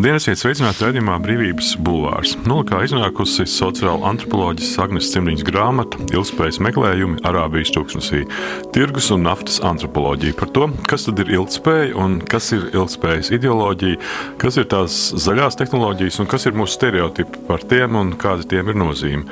Labdien, 0.00 0.16
esiet 0.16 0.40
sveicināti 0.40 0.80
redzējumā 0.80 1.18
Brīvības 1.20 1.74
bulvārs. 1.84 2.30
Nolakā 2.48 2.78
iznākusi 2.86 3.44
sociāla 3.44 4.08
antropoloģijas 4.08 4.78
Agnes 4.80 5.10
Cimdiņas 5.12 5.44
grāmata 5.44 6.00
Ilgspējas 6.16 6.56
meklējumi 6.64 7.20
Arābijas 7.28 7.74
tūkstnesī- 7.74 8.22
tirgus 8.72 9.10
un 9.12 9.26
naftas 9.28 9.60
antropoloģija 9.60 10.38
par 10.40 10.48
to, 10.56 10.70
kas 10.88 11.04
tad 11.04 11.20
ir 11.20 11.36
ilgspēja 11.36 11.92
un 12.00 12.18
kas 12.24 12.48
ir 12.56 12.70
ilgspējas 12.72 13.28
ideoloģija, 13.36 14.00
kas 14.38 14.56
ir 14.56 14.64
tās 14.72 15.12
zaļās 15.12 15.60
tehnoloģijas 15.60 16.20
un 16.20 16.32
kas 16.32 16.46
ir 16.46 16.56
mūsu 16.56 16.80
stereotipi 16.80 17.46
par 17.46 17.58
tiem 17.58 17.94
un 17.94 18.14
kāda 18.14 18.48
tiem 18.48 18.72
ir 18.72 18.80
nozīme. 18.80 19.26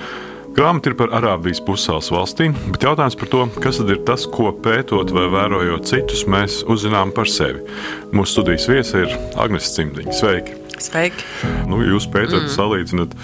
Grāmata 0.59 0.91
ir 0.91 0.97
par 0.99 1.13
Arābijas 1.15 1.61
pusēlas 1.63 2.09
valstīm, 2.11 2.57
bet 2.73 2.83
jautājums 2.83 3.15
par 3.21 3.29
to, 3.31 3.45
kas 3.63 3.77
tad 3.79 3.93
ir 3.95 4.01
tas, 4.09 4.25
ko 4.27 4.49
pētot 4.65 5.13
vai 5.15 5.29
vērojot 5.31 5.87
citus, 5.87 6.25
mēs 6.27 6.65
uzzinām 6.67 7.13
par 7.15 7.31
sevi. 7.31 7.63
Mūsu 8.11 8.41
studijas 8.41 8.67
viesa 8.67 9.05
ir 9.05 9.15
Agnēs 9.39 9.71
Cimdiņa. 9.77 10.17
Sveiki! 10.19 10.57
Sveiki! 10.83 11.29
Nu, 11.71 11.79
jūs 11.87 12.09
pētat, 12.11 12.49
mm. 12.49 12.51
salīdzināt 12.57 13.15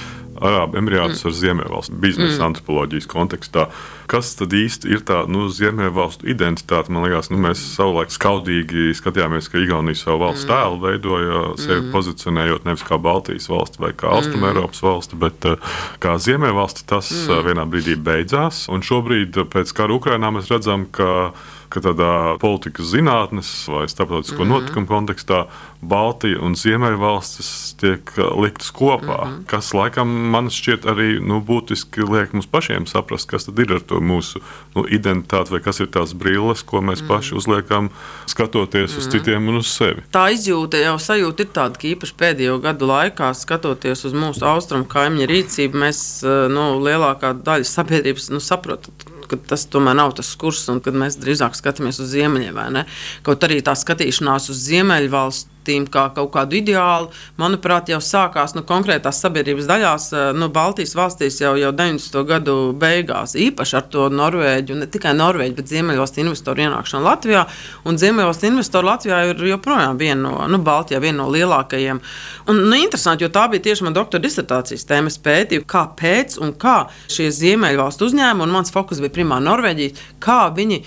Arābu 0.42 0.78
Emirātus 0.80 1.22
mm. 1.22 1.28
ar 1.28 1.36
Ziemeļvalstu 1.38 1.98
biznesa 2.02 2.38
mm. 2.38 2.46
antropoloģijas 2.48 3.08
kontekstā. 3.10 3.66
Kas 4.10 4.34
tad 4.38 4.52
īsti 4.56 4.90
ir 4.92 5.04
tā 5.06 5.22
nu, 5.30 5.46
Ziemeļvalstu 5.52 6.28
identitāte? 6.30 6.92
Man 6.92 7.06
liekas, 7.06 7.30
nu, 7.32 7.38
mēs 7.44 7.62
savulaik 7.74 8.12
skaudīgi 8.14 8.92
skatījāmies, 8.98 9.48
ka 9.52 9.62
Igaunija 9.62 10.00
savu 10.00 10.24
valsts 10.24 10.44
mm. 10.46 10.52
tēlu 10.52 10.80
veidoja, 10.84 11.42
sevi 11.60 11.80
mm. 11.80 11.90
pozicionējot 11.94 12.68
nevis 12.68 12.86
kā 12.88 13.00
Baltijas 13.00 13.48
valsti 13.52 13.84
vai 13.84 13.92
kā 13.96 14.12
mm. 14.12 14.70
valsti, 14.84 15.20
bet 15.24 15.50
uh, 15.50 15.74
kā 16.02 16.16
Ziemeļvalsti. 16.26 16.86
Tas 16.90 17.10
mm. 17.10 17.32
uh, 17.32 17.42
vienā 17.48 17.66
brīdī 17.70 17.98
beidzās, 18.00 18.66
un 18.72 18.84
šobrīd 18.84 19.44
pēc 19.54 19.74
kara 19.76 19.96
Ukrainā 19.96 20.32
mēs 20.34 20.50
redzam, 20.52 20.88
ka 20.92 21.32
ka 21.74 21.82
tādā 21.82 22.10
politikas 22.42 22.92
zinātnes 22.92 23.50
vai 23.70 23.88
starptautisko 23.90 24.38
mm 24.38 24.50
-hmm. 24.50 24.52
notikumu 24.52 24.86
kontekstā 24.86 25.44
Baltija 25.82 26.40
un 26.40 26.54
Ziemeļvalstis 26.56 27.48
tiek 27.80 28.12
uh, 28.16 28.30
liktas 28.42 28.70
kopā. 28.72 29.18
Mm 29.24 29.32
-hmm. 29.32 29.44
Kas 29.46 29.74
laikam 29.74 30.08
man 30.08 30.50
šķiet 30.50 30.86
arī 30.92 31.20
nu, 31.20 31.40
būtiski 31.40 32.06
liek 32.12 32.32
mums 32.32 32.46
pašiem 32.46 32.86
saprast, 32.86 33.28
kas 33.30 33.44
tad 33.44 33.58
ir 33.58 33.72
ar 33.72 33.80
to 33.80 34.00
mūsu 34.00 34.40
nu, 34.74 34.86
identitāti, 34.88 35.50
vai 35.50 35.60
kas 35.60 35.80
ir 35.80 35.86
tās 35.86 36.14
brilles, 36.14 36.62
ko 36.62 36.78
mēs 36.78 37.02
mm 37.02 37.04
-hmm. 37.04 37.08
paši 37.08 37.34
uzliekam, 37.34 37.90
skatoties 38.26 38.90
mm 38.90 38.96
-hmm. 38.96 38.98
uz 38.98 39.06
mhm. 39.06 39.18
citiem 39.18 39.48
un 39.48 39.56
uz 39.56 39.66
sevi. 39.66 40.02
Tā 40.12 40.32
izjūta 40.32 40.76
jau 40.76 40.98
sajūta 40.98 41.40
ir 41.40 41.48
tāda, 41.54 41.74
ka 41.78 41.88
īpaši 41.88 42.14
pēdējo 42.18 42.60
gadu 42.60 42.86
laikā, 42.86 43.34
skatoties 43.34 44.04
uz 44.04 44.12
mūsu 44.12 44.44
austrumu 44.46 44.84
kaimiņu 44.84 45.26
rīcību, 45.26 45.74
mēs 45.74 46.22
uh, 46.22 46.52
nu, 46.52 46.80
lielākā 46.80 47.34
daļa 47.44 47.64
sabiedrības 47.64 48.30
nu, 48.30 48.40
saprotam 48.40 48.94
ka 49.30 49.38
tas 49.52 49.66
tomēr 49.70 49.96
nav 49.98 50.14
tas 50.18 50.30
kurs, 50.40 50.64
un 50.72 50.82
kad 50.84 50.96
mēs 50.98 51.18
drīzāk 51.22 51.56
skatāmies 51.58 52.00
uz 52.02 52.12
ziemeļiem. 52.14 52.82
Kaut 53.26 53.46
arī 53.46 53.60
tā 53.64 53.76
skatīšanās 53.78 54.50
uz 54.52 54.62
ziemeļvalstu 54.68 55.53
valstīm 55.64 55.88
kā 55.88 56.12
kaut 56.14 56.32
kādu 56.32 56.58
ideālu, 56.58 57.10
manuprāt, 57.38 57.88
jau 57.88 58.00
sākās 58.00 58.54
nu, 58.54 58.62
konkrētās 58.62 59.20
sabiedrības 59.20 59.66
daļās, 59.66 60.12
eh, 60.12 60.32
nu, 60.34 60.48
Baltijas 60.48 60.94
valstīs 60.94 61.40
jau, 61.40 61.56
jau 61.56 61.72
90. 61.72 62.24
gadu 62.24 62.74
beigās. 62.74 63.34
Īpaši 63.34 63.76
ar 63.76 63.82
to 63.90 64.08
Norvēģu, 64.10 64.76
ne 64.76 64.86
tikai 64.86 65.14
Norvēģu, 65.14 65.54
bet 65.56 65.68
Ziemeļvalstu 65.68 66.20
investoru 66.20 66.60
ienākšanu 66.60 67.04
Latvijā. 67.04 67.46
Un 67.84 67.96
Ziemeļvalstu 67.96 68.46
investoru 68.46 68.86
Latvijā 68.86 69.30
ir 69.30 69.36
joprojām 69.36 69.98
viena 69.98 70.20
no, 70.20 70.46
nu, 70.48 70.58
Baltijā 70.58 71.00
viena 71.00 71.24
no 71.24 71.30
lielākajiem. 71.30 72.00
Un, 72.48 72.56
nu, 72.68 72.76
interesanti, 72.76 73.24
jo 73.24 73.30
tā 73.30 73.48
bija 73.50 73.62
tieši 73.62 73.84
mana 73.84 73.94
doktora 73.94 74.22
disertācijas 74.22 74.84
tēma. 74.84 75.08
Es 75.08 75.18
pētīju, 75.18 75.64
kāpēc 75.66 76.38
un 76.40 76.52
kā 76.52 76.88
šie 77.08 77.30
Ziemeļvalstu 77.30 78.08
uzņēmumi, 78.08 78.42
un 78.44 78.52
mans 78.52 78.72
fokus 78.72 79.00
bija 79.00 79.14
primāri 79.14 79.44
Norvēģija, 79.44 79.96
kā 80.20 80.40
viņi 80.54 80.82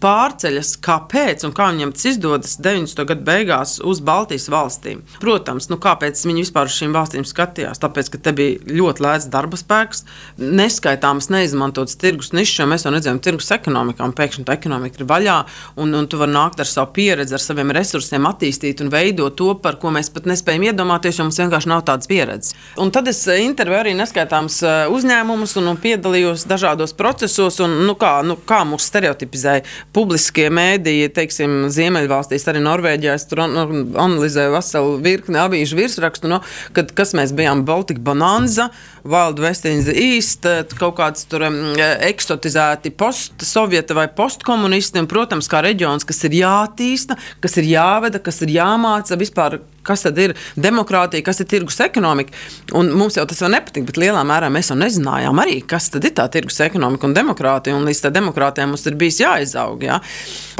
pārceļas, 0.00 0.76
kāpēc 0.84 1.44
un 1.46 1.54
kā 1.56 1.70
viņiem 1.72 1.92
tas 1.92 2.06
izdodas 2.12 2.56
90. 2.62 3.04
gadu 3.10 3.26
beigās 3.26 3.78
uz 3.84 4.00
Baltiju. 4.00 4.19
Baltijas 4.20 4.50
valstīm. 4.52 5.00
Protams, 5.20 5.70
nu, 5.72 5.78
kāpēc 5.80 6.20
viņi 6.26 6.44
vispār 6.44 6.68
uz 6.68 6.76
šīm 6.76 6.92
valstīm 6.92 7.24
skatījās? 7.24 7.80
Tāpēc, 7.80 8.10
ka 8.12 8.20
te 8.20 8.34
bija 8.36 8.58
ļoti 8.68 9.04
lēts 9.04 9.28
darba 9.32 9.56
spēks, 9.56 10.04
neskaitāmas 10.40 11.30
neizmantotas 11.32 11.96
tirgus 12.00 12.34
nišas, 12.36 12.58
jo 12.60 12.66
mēs 12.68 12.84
jau 12.84 12.92
redzējām, 12.92 13.20
tirgus 13.24 13.48
ekonomikā, 13.56 14.04
un 14.04 14.14
pēkšņi 14.16 14.44
tā 14.48 14.58
ekonomika 14.58 15.00
ir 15.00 15.08
vaļā, 15.08 15.36
un, 15.80 15.94
un 15.96 16.08
tu 16.10 16.20
vari 16.20 16.34
nākt 16.34 16.60
ar 16.60 16.68
savu 16.68 16.92
pieredzi, 16.98 17.36
ar 17.36 17.44
saviem 17.44 17.72
resursiem, 17.76 18.28
attīstīt 18.28 18.82
un 18.84 18.92
veidot 18.92 19.36
to, 19.38 19.54
par 19.62 19.78
ko 19.80 19.92
mēs 19.94 20.12
pat 20.12 20.28
nespējam 20.28 20.68
iedomāties, 20.68 21.16
jo 21.20 21.28
mums 21.28 21.40
vienkārši 21.40 21.72
nav 21.72 21.84
tādas 21.88 22.10
pieredzes. 22.10 22.56
Un 22.80 22.92
tad 22.92 23.08
es 23.08 23.22
eh, 23.30 23.40
intervēju 23.46 23.84
arī 23.86 23.96
neskaitāmus 23.98 24.60
eh, 24.66 24.82
uzņēmumus 24.92 25.56
un, 25.60 25.72
un 25.72 25.80
piedalījos 25.80 26.44
dažādos 26.50 26.92
procesos, 26.98 27.60
un 27.64 27.78
nu, 27.88 27.96
kā, 28.00 28.18
nu, 28.26 28.36
kā 28.48 28.62
mūs 28.68 28.90
stereotipizēja 28.90 29.64
publiskie 29.96 30.50
mēdīji, 30.52 31.12
teiksim, 31.16 31.58
Ziemeļvalstīs, 31.72 32.46
arī 32.50 32.64
Norvēģijā. 32.66 33.16
Es 33.16 33.26
tur 33.30 33.44
nu, 33.48 33.66
analizēju 34.10 34.54
veselu 34.54 34.96
virkni 35.04 35.40
avīžu 35.40 35.78
virsrakstu, 35.80 36.30
no, 36.30 36.40
kad, 36.76 36.92
kas 36.96 37.14
mēs 37.18 37.34
bijām 37.36 37.64
Baltika 37.68 38.02
Bonanza, 38.04 38.70
West 39.04 39.64
in 39.64 39.82
the 39.84 39.94
East, 39.94 40.46
kaut 40.78 40.96
kāds 40.98 41.26
tur 41.30 41.46
um, 41.48 41.58
ekstotizēti 41.78 42.92
postsovieti 42.92 43.96
vai 43.96 44.08
postkomunisti, 44.12 45.00
un, 45.00 45.10
protams, 45.10 45.48
kā 45.50 45.62
reģions, 45.64 46.06
kas 46.08 46.24
ir 46.28 46.38
jātīsta, 46.42 47.18
kas 47.40 47.58
ir 47.60 47.70
jāveda, 47.72 48.22
kas 48.22 48.42
ir 48.44 48.56
jāmāca 48.58 49.18
vispār 49.20 49.60
kas 49.82 50.04
tad 50.04 50.18
ir 50.20 50.34
demokrātija, 50.60 51.24
kas 51.24 51.40
ir 51.42 51.48
tirgus 51.50 51.80
ekonomika. 51.84 52.34
Un 52.76 52.92
mums 52.96 53.16
jau 53.18 53.24
tas 53.28 53.40
vēl 53.42 53.54
nepatīk, 53.56 53.86
bet 53.88 54.00
lielā 54.00 54.22
mērā 54.28 54.50
mēs 54.52 54.72
jau 54.72 54.78
nezinājām 54.78 55.40
arī, 55.42 55.60
kas 55.66 55.90
tad 55.94 56.06
ir 56.06 56.14
tā 56.18 56.26
tirgus 56.32 56.60
ekonomika 56.64 57.08
un 57.08 57.16
demokrātija. 57.16 57.76
Un 57.76 57.88
līdz 57.88 58.04
tam 58.04 58.16
demokrātijai 58.18 58.68
mums 58.70 58.86
ir 58.88 58.98
bijis 59.00 59.22
jāizaug. 59.22 59.84
Ja? 59.86 60.00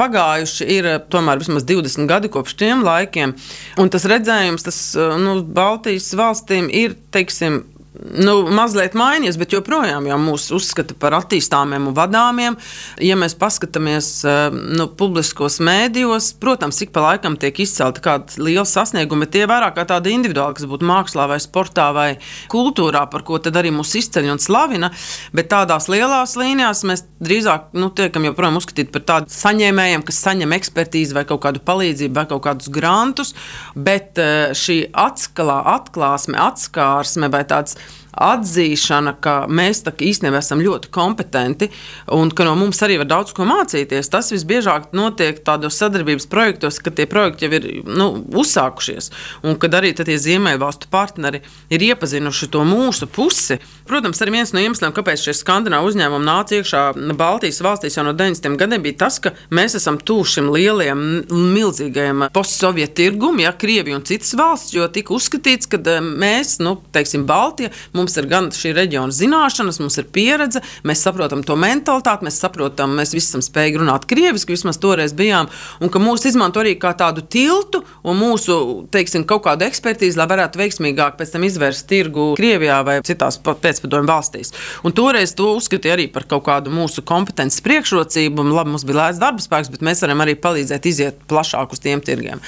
Pagājuši 0.01 0.69
ir 0.77 0.89
tomēr 1.13 1.41
vismaz 1.41 1.67
20 1.69 2.09
gadi 2.09 2.31
kopš 2.33 2.57
tiem 2.59 2.85
laikiem, 2.85 3.35
un 3.81 3.93
tas 3.93 4.07
redzējums, 4.09 4.65
tas 4.65 4.81
nu, 5.21 5.37
Baltijas 5.45 6.11
valstīm 6.17 6.69
ir, 6.73 6.97
teiksim, 7.13 7.61
nu, 8.01 8.35
mazliet 8.53 8.95
mainījies, 8.97 9.37
bet 9.39 9.53
joprojām 9.55 10.07
jau 10.09 10.17
mūs 10.21 10.47
uzskata 10.55 10.95
par 10.99 11.15
attīstāmiem 11.19 11.89
un 11.89 11.95
vadāmiem. 11.97 12.57
Ja 13.03 13.17
mēs 13.19 13.35
paskatāmies 13.39 14.09
eh, 14.27 14.41
nu, 14.51 14.87
publiskos 14.97 15.59
mēdījos, 15.63 16.31
protams, 16.41 16.81
ik 16.83 16.93
pa 16.95 17.05
laikam 17.05 17.37
tiek 17.41 17.61
izcelti 17.63 18.03
kādi 18.03 18.41
lieli 18.41 18.65
sasniegumi, 18.67 19.25
bet 19.25 19.35
tie 19.35 19.45
vairāk 19.49 19.77
kā 19.77 19.85
tādi 19.93 20.15
individuāli, 20.15 20.57
kas 20.57 20.69
būtu 20.69 20.87
mākslā 20.89 21.27
vai 21.31 21.39
sportā 21.43 21.91
vai 21.95 22.07
kultūrā, 22.51 23.05
par 23.11 23.25
ko 23.27 23.39
tad 23.43 23.59
arī 23.61 23.73
mūs 23.75 23.93
izceļ 24.01 24.31
un 24.33 24.41
slavina. 24.41 24.91
Bet 25.35 25.51
tādās 25.53 25.89
lielās 25.91 26.35
līnijās 26.39 26.83
mēs 26.89 27.05
drīzāk 27.21 27.71
nu, 27.77 27.91
tiekam 27.95 28.25
joprojām 28.29 28.57
uzskatīti 28.61 28.93
par 28.95 29.05
tādiem 29.13 29.35
saņēmējiem, 29.35 30.05
kas 30.07 30.23
saņem 30.25 30.57
ekspertīzi 30.57 31.17
vai 31.17 31.25
kaut 31.29 31.43
kādu 31.45 31.61
palīdzību 31.67 32.17
vai 32.17 32.27
kaut 32.33 32.45
kādus 32.47 32.71
grantus, 32.73 33.35
bet 33.75 34.17
eh, 34.21 34.55
šī 34.57 34.81
atskalā, 34.89 35.61
atklāsme, 35.77 36.39
atskārsme 36.41 37.29
vai 37.31 37.45
tāds 37.47 37.77
atzīšana, 38.11 39.15
ka 39.23 39.35
mēs 39.47 39.83
īstenībā 39.85 40.41
esam 40.41 40.61
ļoti 40.63 40.91
kompetenti 40.91 41.69
un 42.11 42.31
ka 42.35 42.45
no 42.47 42.55
mums 42.59 42.81
arī 42.83 42.99
var 43.01 43.09
daudz 43.09 43.35
ko 43.35 43.45
mācīties. 43.47 44.09
Tas 44.11 44.31
visbiežāk 44.33 44.91
notiek 44.97 45.39
tādos 45.45 45.77
sadarbības 45.79 46.27
projektos, 46.31 46.81
kad 46.83 46.97
tie 46.97 47.07
projekti 47.09 47.47
jau 47.47 47.55
ir 47.57 47.67
nu, 47.87 48.09
uzsākušies 48.41 49.11
un 49.47 49.57
kad 49.61 49.77
arī 49.79 49.93
tie 49.95 50.17
Ziemeļvalstu 50.21 50.89
partneri 50.91 51.41
ir 51.71 51.85
iepazinuši 51.91 52.49
to 52.51 52.65
mūsu 52.67 53.07
pusi. 53.07 53.59
Protams, 53.87 54.19
arī 54.23 54.35
viens 54.37 54.51
no 54.53 54.63
iemesliem, 54.63 54.93
kāpēc 54.95 55.23
šie 55.23 55.35
skandināvu 55.37 55.91
uzņēmumi 55.91 56.27
nāca 56.27 56.59
iekšā 56.59 56.83
Baltijas 57.17 57.61
valstīs 57.63 57.97
jau 57.97 58.05
no 58.07 58.15
90. 58.17 58.57
gadiem, 58.59 58.83
bija 58.83 58.99
tas, 59.05 59.19
ka 59.23 59.33
mēs 59.55 59.75
esam 59.79 59.99
tuvu 59.99 60.27
šim 60.27 60.51
lielajam, 60.51 61.01
milzīgajam 61.31 62.27
postsovietu 62.35 62.97
tirgumam, 63.01 63.41
ja 63.43 63.53
Krievija 63.55 63.97
un 63.97 64.05
citas 64.07 64.33
valsts, 64.37 64.73
jo 64.75 64.87
tika 64.91 65.13
uzskatīts, 65.15 65.69
ka 65.71 65.79
mēs, 66.01 66.57
nu, 66.63 66.77
teiksim, 66.95 67.25
Baltija, 67.27 67.71
Mums 68.00 68.00
ir 68.17 68.27
gan 68.31 68.49
šī 68.55 68.73
reģiona 68.77 69.13
zināšanas, 69.13 69.79
mums 69.83 69.97
ir 70.01 70.07
pieredze, 70.13 70.63
mēs 70.87 71.03
saprotam 71.05 71.43
to 71.45 71.57
mentalitāti, 71.59 72.25
mēs 72.27 72.39
saprotam, 72.41 72.95
mēs 72.97 73.13
visi 73.15 73.29
esam 73.29 73.43
spējīgi 73.45 73.81
runāt 73.83 74.07
krieviski, 74.09 74.55
vismaz 74.55 74.79
toreiz 74.81 75.13
bijām, 75.17 75.49
un 75.81 75.91
ka 75.93 76.01
mūs 76.01 76.25
izmanto 76.29 76.63
arī 76.63 76.73
kā 76.81 76.93
tādu 76.97 77.21
tiltu 77.21 77.83
un 78.01 78.17
mūsu, 78.19 78.57
teiksim, 78.93 79.25
kaut 79.29 79.45
kādu 79.45 79.67
ekspertīzi, 79.67 80.17
lai 80.19 80.27
varētu 80.31 80.61
veiksmīgāk 80.61 81.19
pēc 81.19 81.35
tam 81.35 81.45
izvērst 81.47 81.87
tirgu 81.89 82.31
Krievijā 82.39 82.81
vai 82.87 82.97
citās 83.05 83.37
pēcpadomju 83.41 84.09
valstīs. 84.09 84.53
Un 84.87 84.95
toreiz 84.97 85.35
to 85.37 85.51
uzskatīja 85.57 85.97
arī 85.97 86.07
par 86.13 86.25
kaut 86.29 86.45
kādu 86.47 86.73
mūsu 86.73 87.03
kompetences 87.07 87.63
priekšrocību, 87.65 88.47
labi, 88.51 88.73
mums 88.73 88.85
bija 88.87 88.99
lēts 89.03 89.21
darba 89.21 89.43
spēks, 89.43 89.71
bet 89.73 89.85
mēs 89.85 90.03
varam 90.05 90.23
arī 90.25 90.37
palīdzēt 90.39 90.89
iziet 90.89 91.21
plašāk 91.31 91.75
uz 91.75 91.83
tiem 91.83 92.01
tirgiem. 92.05 92.41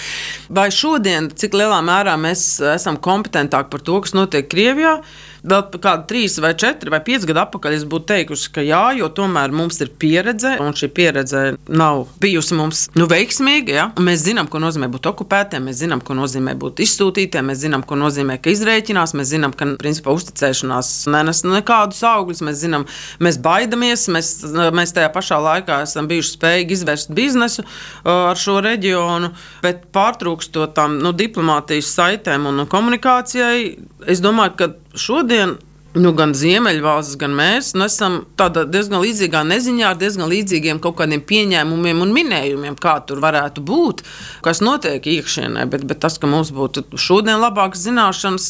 Vai 0.54 0.70
šodien, 0.74 1.30
cik 1.38 1.58
lielā 1.58 1.82
mērā 1.86 2.16
mēs 2.20 2.48
esam 2.74 2.98
kompetentāki 2.98 3.72
par 3.74 3.86
to, 3.86 4.02
kas 4.04 4.16
notiek 4.18 4.50
Krievijā? 4.52 5.00
Vēl 5.44 5.63
kādi 5.84 6.07
trīs 6.07 6.38
vai 6.40 6.54
četri 6.56 6.92
vai 6.94 7.01
pieci 7.04 7.28
gadi 7.28 7.42
atpakaļ 7.42 7.74
es 7.75 7.84
būtu 7.90 8.07
teikusi, 8.13 8.48
ka 8.56 8.63
jā, 8.63 8.81
jo 8.95 9.10
tomēr 9.12 9.51
mums 9.51 9.81
ir 9.84 9.90
pieredze, 10.00 10.54
un 10.63 10.72
šī 10.78 10.88
pieredze 10.95 11.42
nav 11.68 12.06
bijusi 12.24 12.56
mums 12.56 12.86
nu, 12.95 13.10
veiksmīga. 13.12 13.74
Ja? 13.75 13.86
Mēs 14.00 14.24
zinām, 14.24 14.48
ko 14.51 14.62
nozīmē 14.63 14.88
būt 14.94 15.10
okupētiem, 15.12 15.68
mēs 15.68 15.81
zinām, 15.81 16.00
ko 16.06 16.16
nozīmē 16.16 16.54
būt 16.60 16.80
izsūtītiem, 16.86 17.51
mēs 17.51 17.60
zinām, 17.66 17.84
ko 17.88 17.98
nozīmē, 18.00 18.38
ka 18.40 18.54
izrēķinās, 18.54 19.16
mēs 19.19 19.34
zinām, 19.34 19.56
ka 19.57 19.68
principā 19.81 20.16
uzticēšanās 20.16 20.94
nenes 21.12 21.44
nekādus 21.48 22.00
augļus, 22.07 22.44
mēs 22.48 22.62
zinām, 22.63 22.88
mēs 23.24 23.42
baidamies, 23.44 24.07
mēs, 24.16 24.31
mēs 24.72 24.95
tajā 24.95 25.12
pašā 25.12 25.42
laikā 25.44 25.81
esam 25.84 26.07
bijuši 26.07 26.38
spējīgi 26.38 26.78
izvērst 26.78 27.12
biznesu 27.16 27.68
ar 28.07 28.40
šo 28.40 28.62
reģionu, 28.63 29.34
bet 29.66 29.90
pārtrūkstot 29.92 30.72
tam 30.80 31.01
nu, 31.04 31.12
diplomātijas 31.12 31.92
saitēm 31.98 32.48
un 32.48 32.63
komunikācijai, 32.72 33.60
es 34.07 34.24
domāju, 34.24 34.56
ka 34.60 34.72
šodien 34.95 35.57
Nu, 35.94 36.10
gan 36.18 36.31
Ziemeļvalstis, 36.34 37.19
gan 37.22 37.36
mēs 37.38 37.68
esam 37.86 38.24
diezgan 38.34 39.04
līdzīgā 39.04 39.44
neziņā, 39.45 39.92
ar 39.92 40.00
diezgan 40.01 40.25
līdzīgiem 40.31 40.80
kaut 40.81 40.98
kādiem 40.98 41.22
pieņēmumiem 41.22 42.01
un 42.01 42.13
minējumiem, 42.16 42.78
kā 42.81 42.95
tur 43.06 43.22
varētu 43.22 43.62
būt, 43.62 44.01
kas 44.42 44.63
notiek 44.66 45.06
iekšienē. 45.06 45.68
Bet, 45.69 45.86
bet 45.86 46.01
tas, 46.01 46.18
ka 46.18 46.25
mums 46.25 46.50
būtu 46.50 46.98
šodien 46.98 47.38
labākas 47.38 47.86
zināšanas, 47.86 48.50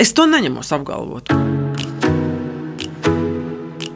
es 0.00 0.16
to 0.16 0.24
neņemos 0.24 0.72
apgalvot. 0.78 1.34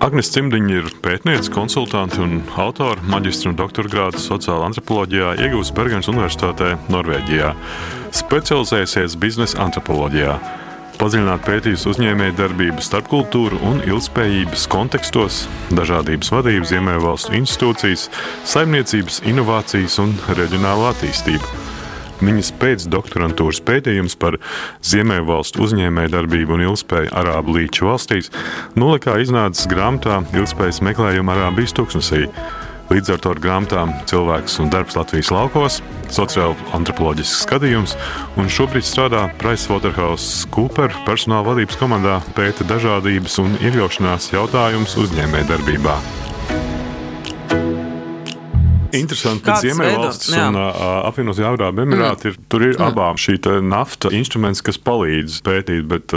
Agnēs 0.05 0.29
Cimdiņa 0.37 0.77
ir 0.77 0.93
pētniece, 1.03 1.49
konsultante 1.51 2.21
un 2.21 2.43
autore, 2.61 3.01
maģistra 3.09 3.49
un 3.51 3.59
doktora 3.65 3.97
grādu 3.97 4.21
sociālajā 4.21 4.75
antropoloģijā, 4.75 5.35
iegūsta 5.49 5.81
Bergenas 5.81 6.13
Universitātē, 6.13 6.75
Norvēģijā. 6.93 7.57
Specializējusies 8.21 9.17
biznesa 9.25 9.65
antropoloģijā 9.65 10.37
padziļināt 10.99 11.45
pētījusi 11.47 11.89
uzņēmējdarbību, 11.93 12.83
starpkultūru 12.85 13.61
un 13.69 13.81
ilgspējības 13.87 14.67
kontekstos, 14.73 15.45
dažādības 15.75 16.33
vadību, 16.35 16.69
Ziemeļvalstu 16.69 17.35
institūcijas, 17.39 18.09
saimniecības, 18.49 19.23
inovācijas 19.31 19.99
un 20.03 20.15
reģionālo 20.39 20.91
attīstību. 20.91 21.57
Viņas 22.19 22.51
pēcdoktorantūras 22.59 23.61
pētījums 23.63 24.17
par 24.19 24.41
Ziemeļvalstu 24.83 25.63
uzņēmējdarbību 25.69 26.57
un 26.57 26.65
ilgspēju 26.67 27.13
Arābu 27.21 27.55
līča 27.61 27.87
valstīs 27.87 28.33
nolikā 28.79 29.21
iznācis 29.23 29.71
grāmatā 29.71 30.25
Ilgspējas 30.35 30.83
meklējuma 30.89 31.37
Arābijas 31.37 31.77
tūkstnesī. 31.79 32.27
Līdz 32.89 33.11
ar 33.13 33.19
to 33.21 33.33
ar 33.35 33.41
grāmatām 33.45 33.91
Cilvēks 34.09 34.55
un 34.63 34.71
darbs 34.73 34.97
Latvijas 34.97 35.29
laukos, 35.35 35.81
sociālo 36.13 36.57
antropoloģisks 36.77 37.43
skatījums, 37.45 37.97
un 38.41 38.49
šobrīd 38.49 38.87
strādā 38.89 39.27
Pricewaterhouse 39.43 40.49
Cooper 40.55 40.95
personāla 41.09 41.51
vadības 41.51 41.77
komandā, 41.81 42.17
pēta 42.39 42.65
dažādības 42.71 43.37
un 43.45 43.61
iekļaušanās 43.61 44.33
jautājumus 44.33 44.97
uzņēmējdarbībā. 45.05 45.99
Interesanti, 48.97 49.45
ka 49.45 49.59
Ziemeļvalstis 49.63 50.33
un 50.39 50.59
apvienotie 50.59 51.45
Arābu 51.45 51.85
Emirāti 51.85 52.29
mm. 52.29 52.33
ir, 52.33 52.39
tur 52.51 52.65
ir 52.65 52.75
mm. 52.77 52.87
abām 52.89 53.19
šī 53.21 53.37
nafta 53.67 54.13
instruments, 54.15 54.63
kas 54.65 54.81
palīdz 54.81 55.41
pētīt. 55.47 55.85
Bet 55.91 56.15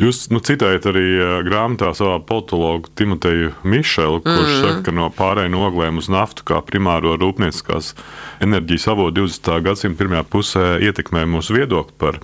jūs 0.00 0.26
nu, 0.34 0.42
citējat 0.44 0.88
arī 0.90 1.06
grāmatā 1.46 1.92
savā 1.96 2.18
politologu 2.26 2.92
Timoteju 2.98 3.54
Mišelu, 3.64 4.22
kurš 4.26 4.52
mm. 4.52 4.62
saka, 4.64 4.80
ka 4.88 4.96
no 4.96 5.10
pārējiem 5.16 5.58
oglēm 5.60 6.00
uz 6.00 6.10
naftu 6.12 6.46
kā 6.50 6.60
primāro 6.66 7.16
rūpnieciskās 7.20 7.94
enerģijas 8.44 8.90
avotu 8.94 9.24
20. 9.24 9.52
gadsimta 9.66 10.02
pirmajā 10.02 10.26
pusē 10.30 10.66
ietekmē 10.88 11.26
mūsu 11.28 11.56
viedokli 11.56 11.96
par 12.00 12.20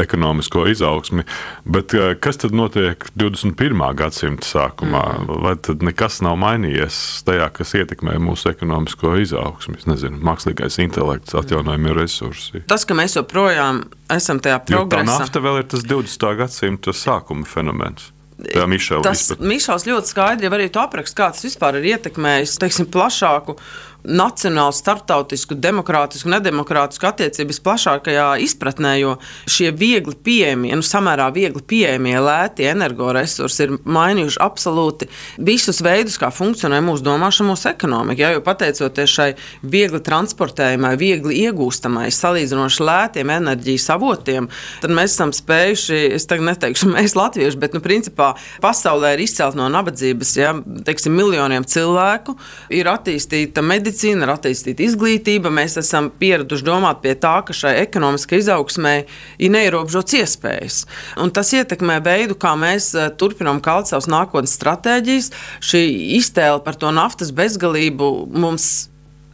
ekonomisko 0.00 0.66
izaugsmi. 0.70 1.24
Bet 1.64 1.94
eh, 1.94 2.14
kas 2.20 2.40
tad 2.42 2.54
notiek 2.56 3.04
21. 3.18 3.82
gadsimta 3.98 4.46
sākumā? 4.48 5.02
Mm. 5.18 5.42
Vai 5.44 5.54
tad 5.68 5.84
nekas 5.86 6.20
nav 6.24 6.38
mainījies 6.42 6.96
tajā, 7.26 7.48
kas 7.56 7.74
ietekmē 7.80 8.16
mūsu 8.22 8.52
ekonomisko 8.52 9.16
izaugsmi? 9.22 9.78
Es 9.80 9.88
nezinu, 9.90 10.20
mākslīgais 10.24 10.80
intelekts, 10.84 11.36
atjaunojamie 11.38 11.96
resursi. 11.98 12.64
Tas, 12.70 12.86
ka 12.88 12.96
mēs 12.98 13.18
joprojām 13.18 13.84
esam 14.12 14.42
tajā 14.42 14.62
progresā. 14.64 14.82
Jo 14.82 14.88
tā 14.96 15.04
nafta 15.08 15.44
vēl 15.44 15.62
ir 15.62 15.70
tas 15.72 15.86
20. 15.86 16.34
gadsimta 16.42 16.96
sākuma 16.96 17.48
fenomens. 17.48 18.12
Tas 18.42 19.28
Mišels 19.38 19.84
ļoti 19.86 20.10
skaidri 20.10 20.48
arī 20.50 20.66
apraksta, 20.80 21.14
kā 21.18 21.28
tas 21.34 21.44
vispār 21.46 21.78
ir 21.78 21.92
ietekmējis 21.92 22.56
teiksim, 22.62 22.88
plašāku 22.90 23.56
nacionālu, 24.04 24.74
starptautisku, 24.74 25.54
demokrātisku, 25.54 26.30
nedemokrātisku 26.32 27.06
attiecības 27.06 27.60
plašākajā 27.62 28.26
izpratnē, 28.42 28.96
jo 28.98 29.14
šie 29.50 29.70
viegli 29.78 30.16
pieejamie, 30.26 30.72
nu, 30.78 30.86
samērā 30.86 31.28
viegli 31.34 31.62
pieejamie, 31.62 32.16
lēti 32.22 32.66
energoresursi 32.70 33.66
ir 33.66 33.74
mainījuši 33.86 34.40
absolūti 34.42 35.08
visus 35.38 35.82
veidus, 35.84 36.18
kā 36.20 36.32
funkcionē 36.34 36.80
mūsu 36.82 37.06
domāšana, 37.06 37.52
mūsu 37.52 37.70
ekonomika. 37.70 38.24
Ja, 38.24 38.32
jo 38.34 38.42
pateicoties 38.44 39.14
šai 39.14 39.28
viegli 39.62 40.02
transportējumai, 40.02 40.94
viegli 40.98 41.38
iegūstamai, 41.46 42.08
salīdzinoši 42.12 42.86
lētiem 42.88 43.32
enerģijas 43.36 43.88
avotiem, 43.94 44.50
tad 44.82 44.94
mēs 44.94 45.14
esam 45.14 45.34
spējuši, 45.36 46.02
es 46.18 46.26
tagad 46.30 46.50
neteikšu, 46.50 46.90
mēs 46.96 47.14
latvieši, 47.18 47.60
bet, 47.62 47.78
nu, 47.78 47.84
principā 47.84 48.32
pasaulē 48.64 49.14
ir 49.14 49.24
izcelt 49.28 49.58
no 49.58 49.70
nabadzības, 49.72 50.34
ja, 50.40 50.56
teiksim, 50.86 51.14
miljoniem 51.14 51.66
cilvēku, 51.68 52.34
ir 52.74 52.90
attīstīta 52.90 53.62
medicīna 53.62 53.91
medicīna, 53.92 54.24
ir 54.24 54.32
attīstīta 54.32 54.84
izglītība. 54.86 55.52
Mēs 55.52 55.76
esam 55.80 56.10
pieraduši 56.10 56.64
domāt 56.64 57.02
pie 57.02 57.14
tā, 57.14 57.42
ka 57.44 57.52
šai 57.52 57.82
ekonomiskai 57.84 58.40
izaugsmē 58.40 58.94
ir 59.38 59.52
neierobežots 59.52 60.16
iespējas. 60.16 60.86
Un 61.20 61.30
tas 61.30 61.52
ietekmē 61.52 62.00
veidu, 62.02 62.34
kā 62.34 62.54
mēs 62.56 62.94
eh, 62.94 63.10
turpinām 63.10 63.60
kalt 63.60 63.90
savas 63.90 64.08
nākotnes 64.08 64.56
stratēģijas. 64.56 65.30
Šī 65.60 65.82
iztēle 66.18 66.62
par 66.64 66.76
to 66.76 66.90
naftas 66.90 67.32
bezgalību 67.32 68.28
mums 68.32 68.91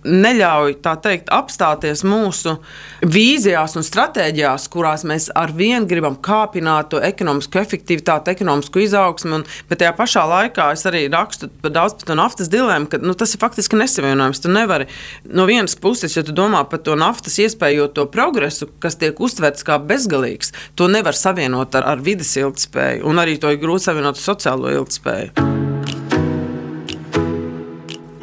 neļauj 0.09 0.79
teikt, 1.05 1.29
apstāties 1.33 2.03
mūsu 2.07 2.57
vīzijās 3.05 3.77
un 3.79 3.87
stratēģijās, 3.87 4.69
kurās 4.73 5.05
mēs 5.09 5.29
ar 5.39 5.53
vienu 5.57 5.89
gribam 5.91 6.17
kāpināt 6.17 6.91
to 6.93 7.03
ekonomisko 7.05 7.61
efektivitāti, 7.61 8.33
ekonomisko 8.33 8.83
izaugsmu. 8.85 9.41
Un, 9.41 9.47
bet 9.71 9.83
tajā 9.83 9.93
pašā 9.99 10.25
laikā 10.29 10.71
es 10.75 10.85
arī 10.89 11.05
rakstu 11.13 11.51
par 11.63 11.75
daudz 11.75 11.99
par 11.99 12.11
to 12.11 12.19
naftas 12.19 12.53
dilemmu, 12.53 12.91
ka 12.91 13.01
nu, 13.03 13.15
tas 13.19 13.35
ir 13.35 13.43
faktiski 13.43 13.79
nesavienojams. 13.81 14.43
Tu 14.45 14.53
nevari 14.53 14.89
no 15.29 15.47
vienas 15.49 15.77
puses, 15.79 16.17
ja 16.17 16.25
tu 16.27 16.35
domā 16.37 16.65
par 16.71 16.83
to 16.85 16.97
naftas 16.99 17.39
iespējoto 17.43 18.09
progresu, 18.13 18.71
kas 18.83 18.99
tiek 19.01 19.21
uztverts 19.21 19.67
kā 19.67 19.79
bezgalīgs, 19.83 20.55
to 20.79 20.89
nevar 20.91 21.17
savienot 21.17 21.77
ar, 21.79 21.87
ar 21.95 22.03
vidas 22.05 22.35
ilgspēju, 22.41 23.05
un 23.09 23.23
arī 23.23 23.39
to 23.41 23.53
ir 23.53 23.61
grūti 23.63 23.91
savienot 23.91 24.19
ar 24.19 24.25
sociālo 24.25 24.73
ilgspēju. 24.81 25.47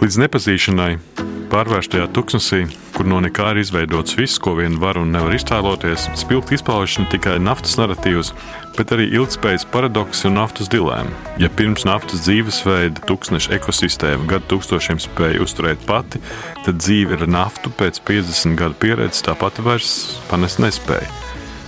Līdz 0.05 0.19
nepazīšanai 0.21 0.91
Pārvērstajā 1.55 2.09
tuksnesī, 2.11 2.65
kur 2.97 3.07
no 3.07 3.21
nekā 3.23 3.53
ir 3.53 3.61
izveidots 3.61 4.17
viss, 4.19 4.41
ko 4.43 4.57
vien 4.57 4.73
var 4.81 4.97
un 4.99 5.13
nevar 5.15 5.31
iztēloties, 5.37 6.09
spilgt 6.19 6.51
izpaužas 6.51 6.97
ne 6.99 7.05
tikai 7.13 7.37
naftas 7.39 7.77
narratīvs, 7.79 8.33
bet 8.75 8.91
arī 8.91 9.05
ilgspējas 9.15 9.63
paradoks 9.71 10.25
un 10.27 10.35
naftas 10.35 10.67
dilēma. 10.73 11.15
Ja 11.39 11.47
pirms 11.47 11.87
naftas 11.87 12.25
dzīvesveida 12.25 13.05
tūkstneša 13.07 13.55
ekosistēma 13.55 14.27
gadu 14.33 14.51
tūkstošiem 14.51 14.99
spēja 15.05 15.45
uzturēt 15.45 15.87
pati, 15.87 16.19
tad 16.65 16.83
dzīve 16.83 17.21
ar 17.21 17.23
naftu 17.37 17.71
pēc 17.79 18.03
50 18.03 18.59
gadu 18.59 18.75
pieredzes 18.83 19.23
tāpat 19.23 19.63
vairs 19.63 19.95
panest 20.27 20.59
nespēja. 20.59 21.07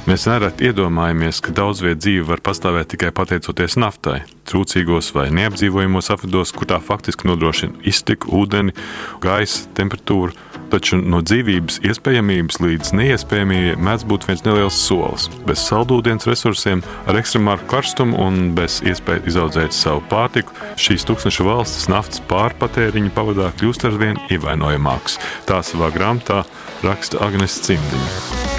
Mēs 0.08 0.24
nereti 0.24 0.70
iedomājamies, 0.70 1.42
ka 1.44 1.52
daudz 1.52 1.82
vietu 1.84 2.06
dzīve 2.06 2.30
var 2.30 2.40
pastāvēt 2.40 2.94
tikai 2.94 3.10
pateicoties 3.12 3.76
naftai, 3.76 4.22
trūcīgos 4.48 5.10
vai 5.12 5.26
neapdzīvojamos 5.36 6.08
apvidos, 6.14 6.54
kur 6.56 6.70
tā 6.70 6.78
faktiski 6.80 7.28
nodrošina 7.28 7.82
iztiku, 7.92 8.30
ūdeni, 8.40 8.72
gaisa, 9.20 9.66
temperatūru. 9.76 10.32
Taču 10.72 11.00
no 11.00 11.20
dzīvības 11.24 11.82
iespējamības 11.90 12.60
līdz 12.64 12.92
neiespējamībei 12.96 13.76
mēdz 13.84 14.06
būt 14.08 14.28
viens 14.30 14.46
neliels 14.48 14.80
solis. 14.80 15.28
Bez 15.48 15.66
saldūdens 15.68 16.28
resursiem, 16.28 16.84
ar 17.04 17.20
ekstremālu 17.20 17.68
karstumu 17.72 18.16
un 18.24 18.54
bez 18.56 18.80
iespējas 18.88 19.28
izaudzēt 19.34 19.76
savu 19.76 20.06
pārtiku, 20.12 20.56
šīs 20.80 21.04
tūkstošu 21.08 21.48
valstis 21.48 21.90
naftas 21.92 22.24
pārpatēriņa 22.32 23.12
pavadā 23.16 23.52
kļūst 23.60 23.90
ar 23.92 24.00
vien 24.00 24.24
ievainojamākas. 24.32 25.20
Tā 25.52 25.60
savā 25.68 25.92
grāmatā 25.96 26.46
raksta 26.88 27.20
Agnēs 27.28 27.60
Cimdiņa. 27.68 28.57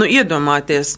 Nu, 0.00 0.08
iedomājieties, 0.08 0.94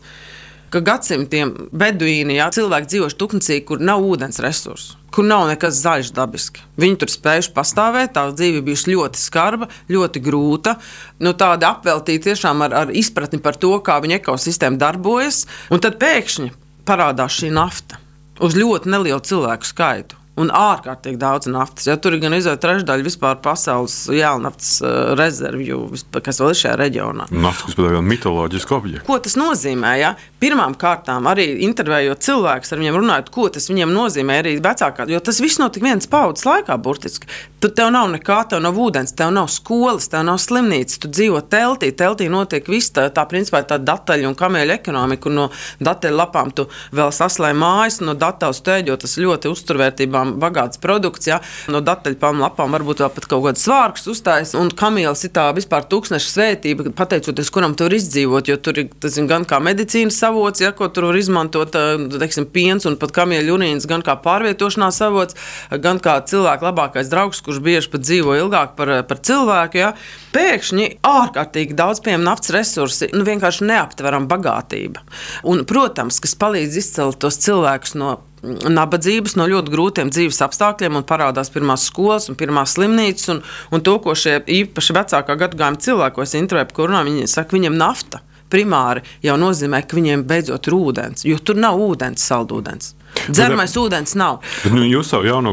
ka 0.72 0.80
gadsimtiem 0.84 1.52
beduīni, 1.74 2.38
jā, 2.38 2.46
cilvēki 2.54 2.90
dzīvojuši 2.92 3.18
tūkstnesī, 3.18 3.56
kur 3.66 3.82
nav 3.82 4.04
ūdens 4.06 4.38
resursu. 4.44 4.98
Kur 5.12 5.26
nav 5.28 5.44
nekas 5.50 5.82
zaļš 5.82 6.12
dabiski. 6.16 6.62
Viņi 6.80 7.00
tur 7.02 7.10
spējuši 7.12 7.50
pastāvēt, 7.56 8.14
tā 8.14 8.24
dzīve 8.30 8.62
bijusi 8.64 8.94
ļoti 8.94 9.20
skarba, 9.20 9.68
ļoti 9.92 10.22
grūta. 10.24 10.78
Nu, 11.20 11.34
tāda 11.36 11.74
apveltīta 11.74 12.30
tiešām 12.30 12.64
ar, 12.64 12.78
ar 12.84 12.94
izpratni 12.96 13.42
par 13.42 13.58
to, 13.60 13.74
kā 13.84 13.98
viņa 14.00 14.22
ekosistēma 14.22 14.80
darbojas. 14.80 15.42
Un 15.68 15.82
tad 15.84 15.98
pēkšņi 16.00 16.54
parādās 16.88 17.42
šī 17.42 17.52
nafta 17.52 18.00
uz 18.42 18.56
ļoti 18.56 18.94
nelielu 18.94 19.20
cilvēku 19.26 19.68
skaitu. 19.68 20.21
Un 20.40 20.52
ārkārtīgi 20.56 21.20
daudz 21.20 21.48
naftas. 21.52 21.86
Ja, 21.90 21.98
tur 22.00 22.16
ir 22.16 22.22
gan 22.22 22.36
izvēle 22.36 22.60
trešdaļa 22.62 23.06
vispār 23.06 23.40
pasaules 23.44 23.96
jēlnaftas 24.12 24.70
uh, 24.80 25.12
rezervju, 25.18 25.82
kas 26.24 26.40
vēl 26.40 26.54
ir 26.54 26.60
šajā 26.62 26.76
reģionā. 26.80 27.28
Nafta, 27.34 27.68
kas 27.68 27.78
ir 27.78 27.98
mitoloģiski 28.06 28.76
objekti. 28.78 29.04
Ko 29.08 29.18
tas 29.22 29.36
nozīmē? 29.40 29.92
Ja? 30.00 30.14
Pirmām 30.42 30.74
kārtām 30.78 31.28
arī 31.30 31.48
intervējot 31.68 32.24
cilvēkus 32.26 32.72
ar 32.72 32.80
viņiem 32.82 32.98
runājot, 33.00 33.32
ko 33.34 33.48
tas 33.52 33.68
viņiem 33.70 33.92
nozīmē 33.94 34.40
arī 34.42 34.56
vecākā, 34.64 35.06
jo 35.12 35.20
tas 35.20 35.40
viss 35.44 35.60
notika 35.62 35.86
viens 35.86 36.08
paudzes 36.10 36.48
laikā 36.48 36.78
burtiski. 36.82 37.28
Tur 37.62 37.70
tev 37.76 37.92
nav 37.94 38.08
nekā, 38.10 38.40
tev 38.50 38.62
nav 38.64 38.78
ūdens, 38.80 39.14
tev 39.14 39.30
nav 39.36 39.46
skolas, 39.52 40.08
tev 40.10 40.24
nav 40.26 40.40
slimnīcas, 40.42 40.98
tu 40.98 41.12
dzīvo 41.12 41.44
teltī, 41.52 41.92
teltī 41.94 42.26
notiek 42.32 42.66
viss 42.66 42.90
tā, 42.90 43.06
tā 43.14 43.22
principā 43.30 43.60
tā 43.62 43.78
dataļu 43.78 44.32
un 44.32 44.34
kamieļu 44.38 44.74
ekonomika, 44.74 45.30
un 45.30 45.38
no 45.38 45.46
dataļu 45.78 46.18
lapām 46.18 46.50
tu 46.50 46.66
vēl 46.90 47.12
saslēji 47.14 47.60
mājas, 47.60 48.00
no 48.02 48.16
dataļu 48.18 48.58
stēģot, 48.58 49.04
tas 49.04 49.14
ļoti 49.22 49.52
uzturvērtībā 49.52 50.22
tiešām 50.22 50.38
bagāts 50.40 50.80
produkts. 50.80 51.28
Ja? 51.28 51.40
No 51.68 51.80
dataļpām 51.80 52.40
lapām 52.40 52.72
varbūt 52.72 53.02
vēl 53.02 53.10
pat 53.14 53.26
kaut 53.26 53.44
kāds 53.46 53.64
svārks 53.64 54.06
uzstājas, 54.08 54.54
un 54.54 54.70
kamielis 54.70 55.24
ir 55.24 55.32
tā 55.32 55.52
vispār 55.54 55.86
tūkstneša 55.88 56.30
svētība, 56.30 56.92
pateicoties 56.94 57.50
kuram 57.50 57.74
tur 57.74 57.92
izdzīvot, 57.92 58.48
jo 58.48 58.56
tur 58.56 58.78
ir 58.78 58.90
tas, 59.00 59.18
gan 59.28 59.44
kā 59.44 59.60
medicīnas 59.60 60.18
avots, 60.32 60.62
ja, 60.64 60.72
ko 60.76 60.88
tur 60.92 61.10
var 61.10 61.18
izmantot, 61.20 61.76
teiksim, 62.16 62.48
piens 62.52 62.88
un 62.88 62.96
pat 63.00 63.14
kamieļu 63.14 63.54
urīns, 63.56 63.86
gan 63.90 64.04
kā 64.04 64.16
pārvietošanās 64.24 64.98
avots, 65.06 65.38
gan 65.84 66.00
kā 66.02 66.16
cilvēka 66.28 66.68
labākais 66.70 67.12
draugs, 67.12 67.42
kurš 67.44 67.62
bieži 67.62 67.92
pat 67.92 68.04
dzīvo 68.06 68.36
ilgāk 68.40 68.74
par, 68.78 68.94
par 69.08 69.22
cilvēku. 69.22 69.82
Ja. 69.82 69.92
Pēkšņi 70.32 70.88
ārkārtīgi 71.06 71.76
daudz 71.78 72.02
pieejama 72.04 72.30
naftas 72.32 72.54
resursi, 72.56 73.12
nu 73.12 73.26
vienkārši 73.28 73.68
neaptverama 73.68 74.30
bagātība. 74.32 75.04
Un, 75.46 75.66
protams, 75.68 76.22
kas 76.24 76.36
palīdz 76.40 76.82
izcelt 76.82 77.20
tos 77.22 77.40
cilvēkus 77.44 77.98
no 78.00 78.18
nabadzības, 78.42 79.36
no 79.38 79.46
ļoti 79.50 79.70
grūtiem 79.72 80.10
dzīves 80.10 80.40
apstākļiem, 80.42 80.98
un 80.98 81.06
parādās 81.06 81.52
pirmās 81.54 81.86
skolas 81.86 82.26
un 82.30 82.38
pirmās 82.38 82.74
slimnīcas. 82.76 83.30
Un, 83.36 83.42
un 83.70 83.84
to, 83.86 83.96
ko 84.02 84.16
šie 84.18 84.40
īpaši 84.62 84.98
vecākā 84.98 85.38
gadagājuma 85.44 85.82
cilvēki, 85.82 86.16
ko 86.16 86.26
es 86.26 86.36
intervēju, 86.38 86.74
kur 86.74 86.90
runā, 86.90 87.04
viņi 87.06 87.30
saka, 87.30 87.54
viņiem 87.58 87.78
nafta 87.78 88.24
primāri 88.52 89.04
jau 89.24 89.38
nozīmē, 89.40 89.84
ka 89.86 89.98
viņiem 89.98 90.26
beidzot 90.28 90.68
ir 90.68 90.78
ūdens, 90.78 91.28
jo 91.28 91.38
tur 91.42 91.60
nav 91.60 91.80
ūdens, 91.80 92.24
saldūdens. 92.30 92.96
Dzeramais 93.28 93.74
ūdens 93.76 94.14
nav. 94.18 94.40
Bet, 94.64 94.72
nu, 94.74 94.82
jūs 94.88 95.10
savu 95.12 95.28
jauno 95.28 95.52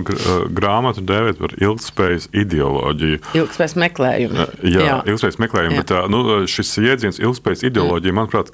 grāmatu 0.55 1.03
dēvējat 1.05 1.41
par 1.41 1.53
ilgspējas 1.59 2.29
ideoloģiju. 2.41 3.19
Ilgspējas 3.37 3.75
meklējumu. 3.83 4.47
Jā, 4.63 4.85
jā. 4.85 4.95
ilgspējas 5.11 5.39
meklējumu. 5.43 5.75
Jā. 5.75 5.83
Bet 5.83 5.91
tā, 5.91 6.01
nu, 6.11 6.23
šis 6.49 6.71
jēdziens, 6.85 7.19
ilgspējas 7.21 7.65
ideoloģija, 7.69 8.15
manuprāt, 8.15 8.51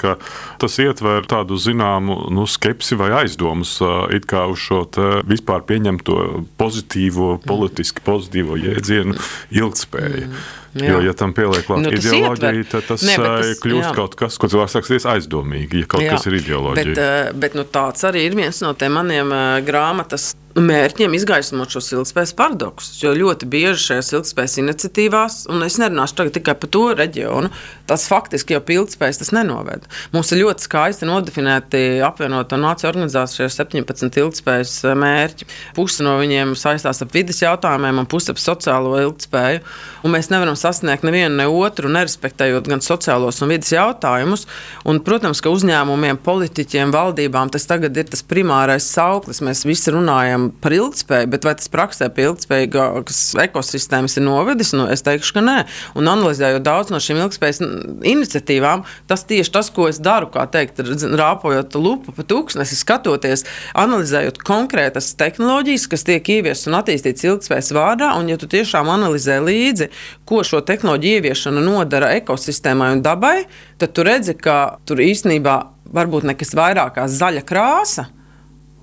tas 0.61 0.79
ietver 0.81 1.29
tādu 1.31 1.59
zināmu 1.61 2.17
nu, 2.35 2.47
skepsi 2.49 2.97
vai 2.99 3.11
aizdomus 3.21 3.77
uz 3.85 4.65
šo 4.65 4.83
vispār 5.29 5.63
pieņemto 5.69 6.19
pozitīvo, 6.59 7.35
politiski 7.45 8.03
pozitīvo 8.05 8.59
jēdzienu 8.59 9.17
ilgspēju. 9.61 10.29
Mm. 10.29 10.64
Jā. 10.75 10.89
Jo, 10.91 11.01
ja 11.05 11.13
tam 11.15 11.31
pieliek 11.31 11.63
klāt 11.63 11.85
nu, 11.85 11.91
ideoloģija, 11.95 12.65
tad 12.67 12.87
tas, 12.89 13.03
ne, 13.07 13.13
tas 13.15 13.61
kļūst 13.63 13.85
jā. 13.85 13.91
kaut 13.95 14.17
kas, 14.19 14.35
ko 14.35 14.49
cilvēks 14.51 14.73
saka, 14.75 14.97
aizdomīgi, 15.13 15.85
ja 15.85 15.91
kaut 15.93 16.03
jā. 16.03 16.17
kas 16.17 16.27
ir 16.27 16.35
ideoloģija. 16.41 16.95
Bet, 16.97 17.37
bet 17.45 17.55
nu, 17.55 17.63
tāds 17.63 18.03
arī 18.09 18.25
ir 18.27 18.35
viens 18.35 18.59
no 18.59 18.73
tiem 18.75 18.97
maniem 18.99 19.31
grāmatas 19.63 20.33
mērķiem 20.55 21.11
izgaismot 21.17 21.73
šos 21.73 21.89
ilgspējas 21.91 22.31
paradoksus. 22.37 23.01
Jo 23.03 23.11
ļoti 23.15 23.47
bieži 23.51 23.89
šajās 23.89 24.11
ilgspējas 24.15 24.55
iniciatīvās, 24.61 25.37
un 25.51 25.65
es 25.65 25.75
nerunāšu 25.81 26.29
tikai 26.35 26.55
par 26.55 26.71
to 26.71 26.83
reģionu, 26.95 27.49
tas 27.89 28.07
faktiski 28.07 28.55
jau 28.55 28.61
pie 28.63 28.77
ilgspējas 28.79 29.19
tas 29.19 29.33
nenoved. 29.35 29.83
Mums 30.13 30.31
ir 30.31 30.41
ļoti 30.45 30.63
skaisti 30.63 31.09
nodefinēti 31.09 31.81
apvienotā 32.07 32.59
nācija 32.61 32.87
organizācijā 32.93 33.49
17 33.51 34.21
ilgspējas 34.21 34.77
mērķi. 34.95 35.49
Puse 35.75 36.05
no 36.07 36.15
viņiem 36.21 36.55
saistās 36.59 37.03
ar 37.03 37.11
vidas 37.11 37.41
jautājumiem, 37.43 37.99
un 37.99 38.09
puse 38.09 38.31
ap 38.31 38.39
sociālo 38.39 38.95
ilgspēju. 39.03 39.59
Un 40.07 40.15
mēs 40.15 40.31
nevaram 40.31 40.55
sasniegt 40.59 41.03
nevienu 41.03 41.35
ne 41.35 41.49
otru, 41.51 41.91
nerespektējot 41.91 42.71
gan 42.71 42.83
sociālos 42.85 43.41
un 43.43 43.51
vidas 43.51 43.73
jautājumus. 43.75 44.47
Un, 44.87 45.03
protams, 45.03 45.43
ka 45.43 45.51
uzņēmumiem, 45.51 46.23
politiķiem, 46.23 46.95
valdībām 46.95 47.51
tas 47.51 47.67
tagad 47.67 47.97
ir 47.99 48.07
tas 48.07 48.23
primārais 48.23 48.87
sauklis. 48.95 49.43
Mēs 49.43 49.65
visi 49.67 49.91
runājam 49.93 50.44
runājam 50.45 50.61
par 50.61 50.73
ilgspēju, 50.73 51.29
bet 51.29 51.45
vai 51.45 51.55
tas 51.55 51.69
praksē 51.69 52.09
pie 52.13 52.29
ilgspējīgas 52.29 53.35
ekosistēmas 53.45 54.17
ir 54.17 54.23
novedis? 54.25 54.73
Nu, 54.73 54.87
es 54.89 55.01
teikšu, 55.01 55.33
ka 55.35 55.41
nē. 55.41 55.65
Un 55.95 56.07
analizējot 56.07 56.63
daudz 56.63 56.91
no 56.91 56.99
šīm 56.99 57.21
ilgspējas 57.23 57.61
iniciatīvām, 58.03 58.85
tas 59.07 59.25
tieši 59.25 59.51
tas, 59.51 59.69
ko 59.69 59.87
es 59.89 59.99
daru, 59.99 60.29
kā 60.29 60.45
teikt, 60.47 60.79
rāpojot 61.15 61.75
lupu 61.75 62.13
pa 62.15 62.23
tūkstnesi, 62.23 62.75
skatoties, 62.75 63.45
analizējot 63.75 64.41
konkrētas 64.45 65.15
tehnoloģijas, 65.17 65.87
kas 65.87 66.05
tiek 66.05 66.23
ieviestas 66.29 66.69
un 66.69 66.79
attīstītas 66.79 67.25
ilgspējas 67.25 67.71
vārdā, 67.75 68.13
un 68.19 68.29
ja 68.29 68.37
tu 68.37 68.49
tiešām 68.51 68.89
analizē 68.89 69.39
līdzi, 69.43 69.89
ko 70.25 70.43
šo 70.43 70.61
tehnoloģiju 70.65 71.21
ieviešana 71.21 71.63
nodara 71.63 72.13
ekosistēmai 72.19 72.95
un 72.97 73.05
dabai, 73.05 73.45
tad 73.79 73.95
tu 73.95 74.05
redzi, 74.05 74.35
ka 74.37 74.77
tur 74.85 75.01
īstenībā 75.03 75.57
varbūt 75.95 76.25
nekas 76.31 76.55
vairāk 76.57 76.95
kā 76.97 77.07
zaļa 77.11 77.43
krāsa 77.45 78.09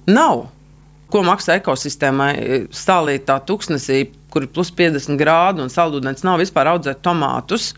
nav 0.07 0.47
ko 1.13 1.23
maksā 1.27 1.59
ekosistēmai 1.61 2.33
stāvītā 2.73 3.39
tuksnesī, 3.49 4.07
kur 4.33 4.47
ir 4.47 4.53
plus 4.55 4.73
50 4.75 5.21
grādi 5.21 5.65
un 5.65 5.73
saldūdens 5.73 6.25
nav 6.27 6.41
vispār 6.41 6.73
audzēt 6.73 7.03
tomātus. 7.05 7.73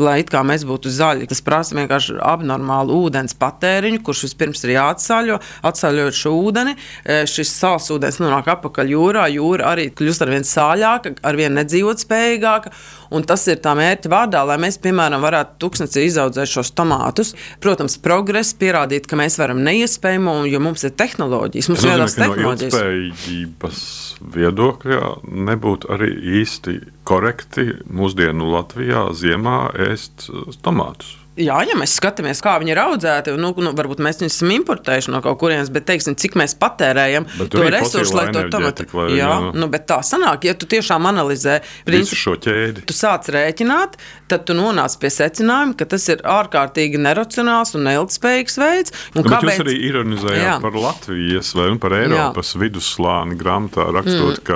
Lai 0.00 0.20
it 0.22 0.30
kā 0.32 0.40
mēs 0.46 0.64
būtu 0.68 0.90
zaļi, 0.92 1.28
tas 1.30 1.42
prasa 1.44 1.76
vienkārši 1.76 2.16
abnormālu 2.24 2.96
ūdens 3.04 3.36
patēriņu, 3.40 4.00
kurš 4.06 4.24
vispirms 4.28 4.64
ir 4.64 4.74
jāatsāļo. 4.78 5.36
Atsāļojot 5.68 6.16
šo 6.16 6.32
ūdeni, 6.40 6.76
e, 7.04 7.20
šis 7.28 7.52
sāls 7.52 7.90
ūdens 7.92 8.20
nonāk 8.22 8.48
atpakaļ 8.54 8.94
jūrā. 8.94 9.26
Jūra 9.34 9.74
arī 9.74 9.90
kļūst 9.92 10.24
ar 10.24 10.32
vien 10.32 10.46
sāļāka, 10.46 11.14
ar 11.20 11.38
vien 11.38 11.54
nedzīvot 11.58 12.00
spējīgāka. 12.04 12.72
Un 13.10 13.26
tas 13.26 13.42
ir 13.50 13.58
tā 13.62 13.74
mērķa 13.74 14.10
vārdā, 14.10 14.44
lai 14.46 14.56
mēs, 14.62 14.78
piemēram, 14.82 15.20
varētu 15.24 15.58
tūkstnesī 15.64 16.06
izaudzēt 16.06 16.48
šos 16.48 16.70
tomātus. 16.78 17.34
Protams, 17.60 17.98
progress 17.98 18.54
pierādīt, 18.54 19.08
ka 19.10 19.18
mēs 19.18 19.36
varam 19.40 19.64
neiespējamo, 19.66 20.44
jo 20.46 20.62
mums 20.62 20.86
ir 20.86 20.94
tehnoloģijas. 20.94 21.72
Mums 21.72 21.84
ir 21.84 21.92
jāatbalsta 21.92 22.28
tehnoloģijas. 22.28 22.78
No 22.78 24.10
viedokļa 24.20 25.00
nebūtu 25.48 25.90
arī 25.94 26.10
īsti 26.40 26.76
korekti 27.10 27.66
mūsdienu 27.90 28.52
Latvijā 28.54 29.08
ziemā 29.18 29.64
ēst 29.90 30.30
tomātus. 30.64 31.16
Jā, 31.40 31.56
ja 31.64 31.76
mēs 31.78 31.92
skatāmies, 31.96 32.40
kā 32.44 32.56
viņi 32.60 32.72
ir 32.74 32.80
audzēti, 32.82 33.32
nu, 33.40 33.52
nu, 33.62 33.70
varbūt 33.76 34.00
mēs 34.02 34.18
viņus 34.20 34.34
esam 34.34 34.50
importējuši 34.56 35.12
no 35.14 35.20
kaut 35.24 35.38
kurienes, 35.40 35.70
bet 35.72 35.86
teiksim, 35.88 36.16
cik 36.18 36.34
mēs 36.36 36.56
patērējam 36.60 37.26
to 37.52 37.62
resursu, 37.70 38.16
lai 38.18 38.26
to 38.34 38.42
tomātu. 38.52 38.86
Jā, 39.14 39.30
nu, 39.46 39.52
nu, 39.62 39.68
bet 39.72 39.86
tā 39.88 40.00
sanāk, 40.06 40.48
ja 40.48 40.56
tu 40.58 40.68
tiešām 40.70 41.06
analizē 41.08 41.60
visu 41.88 42.18
šo 42.18 42.34
ķēdi. 42.44 42.84
Tu 42.88 42.96
sāc 42.96 43.30
rēķināt, 43.32 43.96
tad 44.30 44.44
tu 44.48 44.58
nonāc 44.58 44.98
pie 45.00 45.12
secinājuma, 45.14 45.78
ka 45.78 45.88
tas 45.94 46.10
ir 46.12 46.20
ārkārtīgi 46.28 47.00
neracionāls 47.00 47.76
un 47.78 47.86
neilgspējīgs 47.88 48.60
veids. 48.60 48.96
Un 49.14 49.22
nu, 49.22 49.28
kāpēc... 49.30 49.54
Jūs 49.54 49.66
arī 49.68 49.78
ironizējāt 49.88 50.44
jā. 50.44 50.60
par 50.66 50.80
Latvijas 50.82 51.54
vai 51.56 51.70
par 51.80 51.96
Eiropas 52.02 52.56
jā. 52.56 52.64
vidusslāni 52.66 53.38
grāmatā 53.40 53.86
rakstot, 53.94 54.42
mm. 54.42 54.48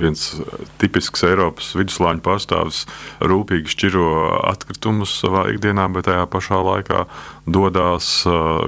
Viens 0.00 0.24
tipisks 0.80 1.24
Eiropas 1.28 1.72
viduslāņu 1.78 2.22
pārstāvis 2.24 2.84
rūpīgi 3.20 3.74
šķiro 3.74 4.06
atkritumus 4.52 5.16
savā 5.22 5.48
ikdienā, 5.54 5.88
bet 5.94 6.08
tajā 6.08 6.24
pašā 6.30 6.60
laikā 6.64 7.04
dodas 7.48 8.08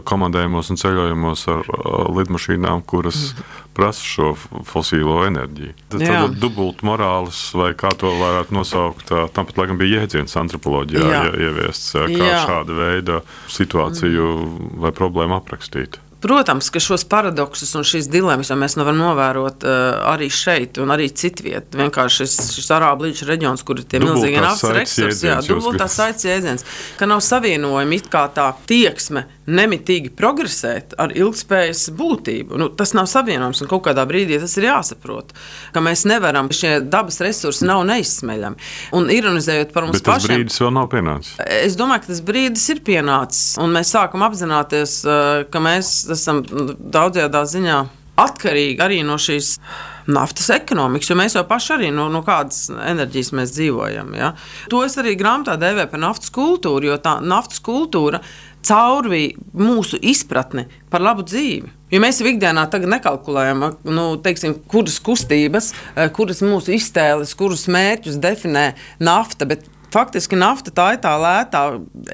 komandējumos 0.08 0.72
un 0.72 0.80
ceļojumos 0.80 1.46
ar 1.52 1.72
lidmašīnām, 2.16 2.84
kuras 2.88 3.34
prasa 3.76 4.04
šo 4.04 4.32
fosīlo 4.66 5.20
enerģiju. 5.28 5.74
Tad 5.92 6.04
ir 6.04 6.36
dubult 6.42 6.82
morāls, 6.86 7.42
vai 7.56 7.70
kā 7.78 7.92
to 7.96 8.10
varētu 8.20 8.56
nosaukt. 8.56 9.12
Tam 9.36 9.48
pat 9.48 9.60
laikam 9.62 9.80
bija 9.80 10.02
jēdziens 10.02 10.36
antropoloģijā 10.40 11.06
Jā. 11.06 11.24
ieviests, 11.46 11.94
kā 11.94 12.30
Jā. 12.32 12.44
šāda 12.48 12.76
veida 12.76 13.20
situāciju 13.52 14.30
vai 14.82 14.92
problēmu 14.96 15.38
aprakstīt. 15.38 16.00
Protams, 16.20 16.68
ka 16.70 16.80
šos 16.82 17.06
paradoksus 17.08 17.72
un 17.78 17.86
šīs 17.86 18.10
dilemmas 18.12 18.50
mēs 18.52 18.76
nu 18.76 18.84
varam 18.84 19.00
novērot 19.00 19.64
uh, 19.64 20.02
arī 20.12 20.28
šeit, 20.32 20.76
un 20.82 20.92
arī 20.92 21.08
citvietā. 21.08 21.78
Vienkārši 21.80 22.24
šis, 22.26 22.36
šis 22.58 22.70
arābu 22.76 23.08
līča 23.08 23.28
reģions, 23.30 23.64
kur 23.64 23.80
ir 23.80 23.88
tie 23.88 24.02
milzīgi 24.02 24.42
naftas 24.42 24.74
resursi, 24.76 25.28
jā, 25.30 25.38
dubultā 25.48 25.88
saites 25.88 26.28
jēdziens, 26.28 26.66
ka 27.00 27.08
nav 27.08 27.22
savienojumi 27.24 28.02
it 28.02 28.10
kā 28.12 28.26
tā 28.36 28.50
tieksme 28.68 29.24
nemitīgi 29.50 30.12
progresēt 30.16 30.94
ar 31.00 31.14
ilgspējas 31.16 31.88
būtību. 31.96 32.58
Nu, 32.60 32.68
tas 32.76 32.92
nav 32.96 33.08
savienojams, 33.10 33.62
un 33.64 33.70
kaut 33.70 33.84
kādā 33.88 34.04
brīdī 34.08 34.38
tas 34.42 34.54
ir 34.60 34.68
jāsaprot, 34.68 35.32
ka 35.74 35.82
mēs 35.84 36.04
nevaram, 36.08 36.50
šie 36.54 36.76
dabas 36.84 37.20
resursi 37.24 37.66
nav 37.68 37.82
neizsmeļami. 37.88 38.60
Un 38.98 39.10
ironizējot 39.14 39.74
par 39.74 39.88
mums 39.88 39.98
Bet 39.98 40.06
pašiem, 40.06 40.28
tas 40.28 40.36
brīdis 40.36 40.60
vēl 40.62 40.74
nav 40.76 40.90
pienācis. 40.92 41.32
Es 41.60 41.78
domāju, 41.80 42.04
ka 42.04 42.12
tas 42.12 42.22
brīdis 42.28 42.68
ir 42.74 42.82
pienācis, 42.86 43.42
un 43.62 43.74
mēs 43.74 43.92
sākam 43.96 44.24
apzināties, 44.26 45.00
uh, 45.08 45.48
ka 45.50 45.64
mēs 45.64 45.94
esam 46.14 46.44
daudzajā 46.44 47.46
ziņā 47.54 47.80
atkarīgi 48.20 48.82
arī 48.84 49.00
no 49.06 49.16
šīs 49.20 49.54
naftas 50.10 50.50
ekonomikas, 50.52 51.10
jo 51.10 51.16
mēs 51.18 51.36
jau 51.36 51.44
paši 51.48 51.74
arī 51.76 51.90
no, 51.94 52.08
no 52.12 52.22
kādas 52.26 52.68
enerģijas 52.72 53.32
mēs 53.36 53.54
dzīvojam. 53.56 54.12
Ja? 54.18 54.32
To 54.72 54.82
es 54.86 54.98
arī 55.00 55.16
grāmatā 55.18 55.56
devēju 55.60 55.90
par 55.92 56.02
naftas 56.02 56.32
kultūru, 56.34 56.90
jo 56.90 56.98
tā 57.02 57.18
naftas 57.22 57.62
kultūra 57.64 58.22
caurvīja 58.66 59.38
mūsu 59.56 60.00
izpratni 60.04 60.66
par 60.92 61.04
labu 61.04 61.24
dzīvi. 61.24 61.70
Jo 61.90 61.98
mēs 62.02 62.20
jau 62.20 62.28
ikdienā 62.30 62.66
nekalkulējam, 62.70 63.64
nu, 63.90 64.04
teiksim, 64.22 64.54
kuras 64.70 65.00
kustības, 65.02 65.72
eh, 65.96 66.10
kuras 66.14 66.42
mūsu 66.44 66.76
iztēles, 66.76 67.34
kurus 67.34 67.66
mērķus 67.66 68.20
definē 68.22 68.74
nafta. 69.00 69.46
Bet 69.46 69.64
faktiski 69.94 70.38
nafta 70.38 70.72
tā 70.74 70.86
ir 70.94 71.00
tā 71.04 71.14
lētā 71.20 71.62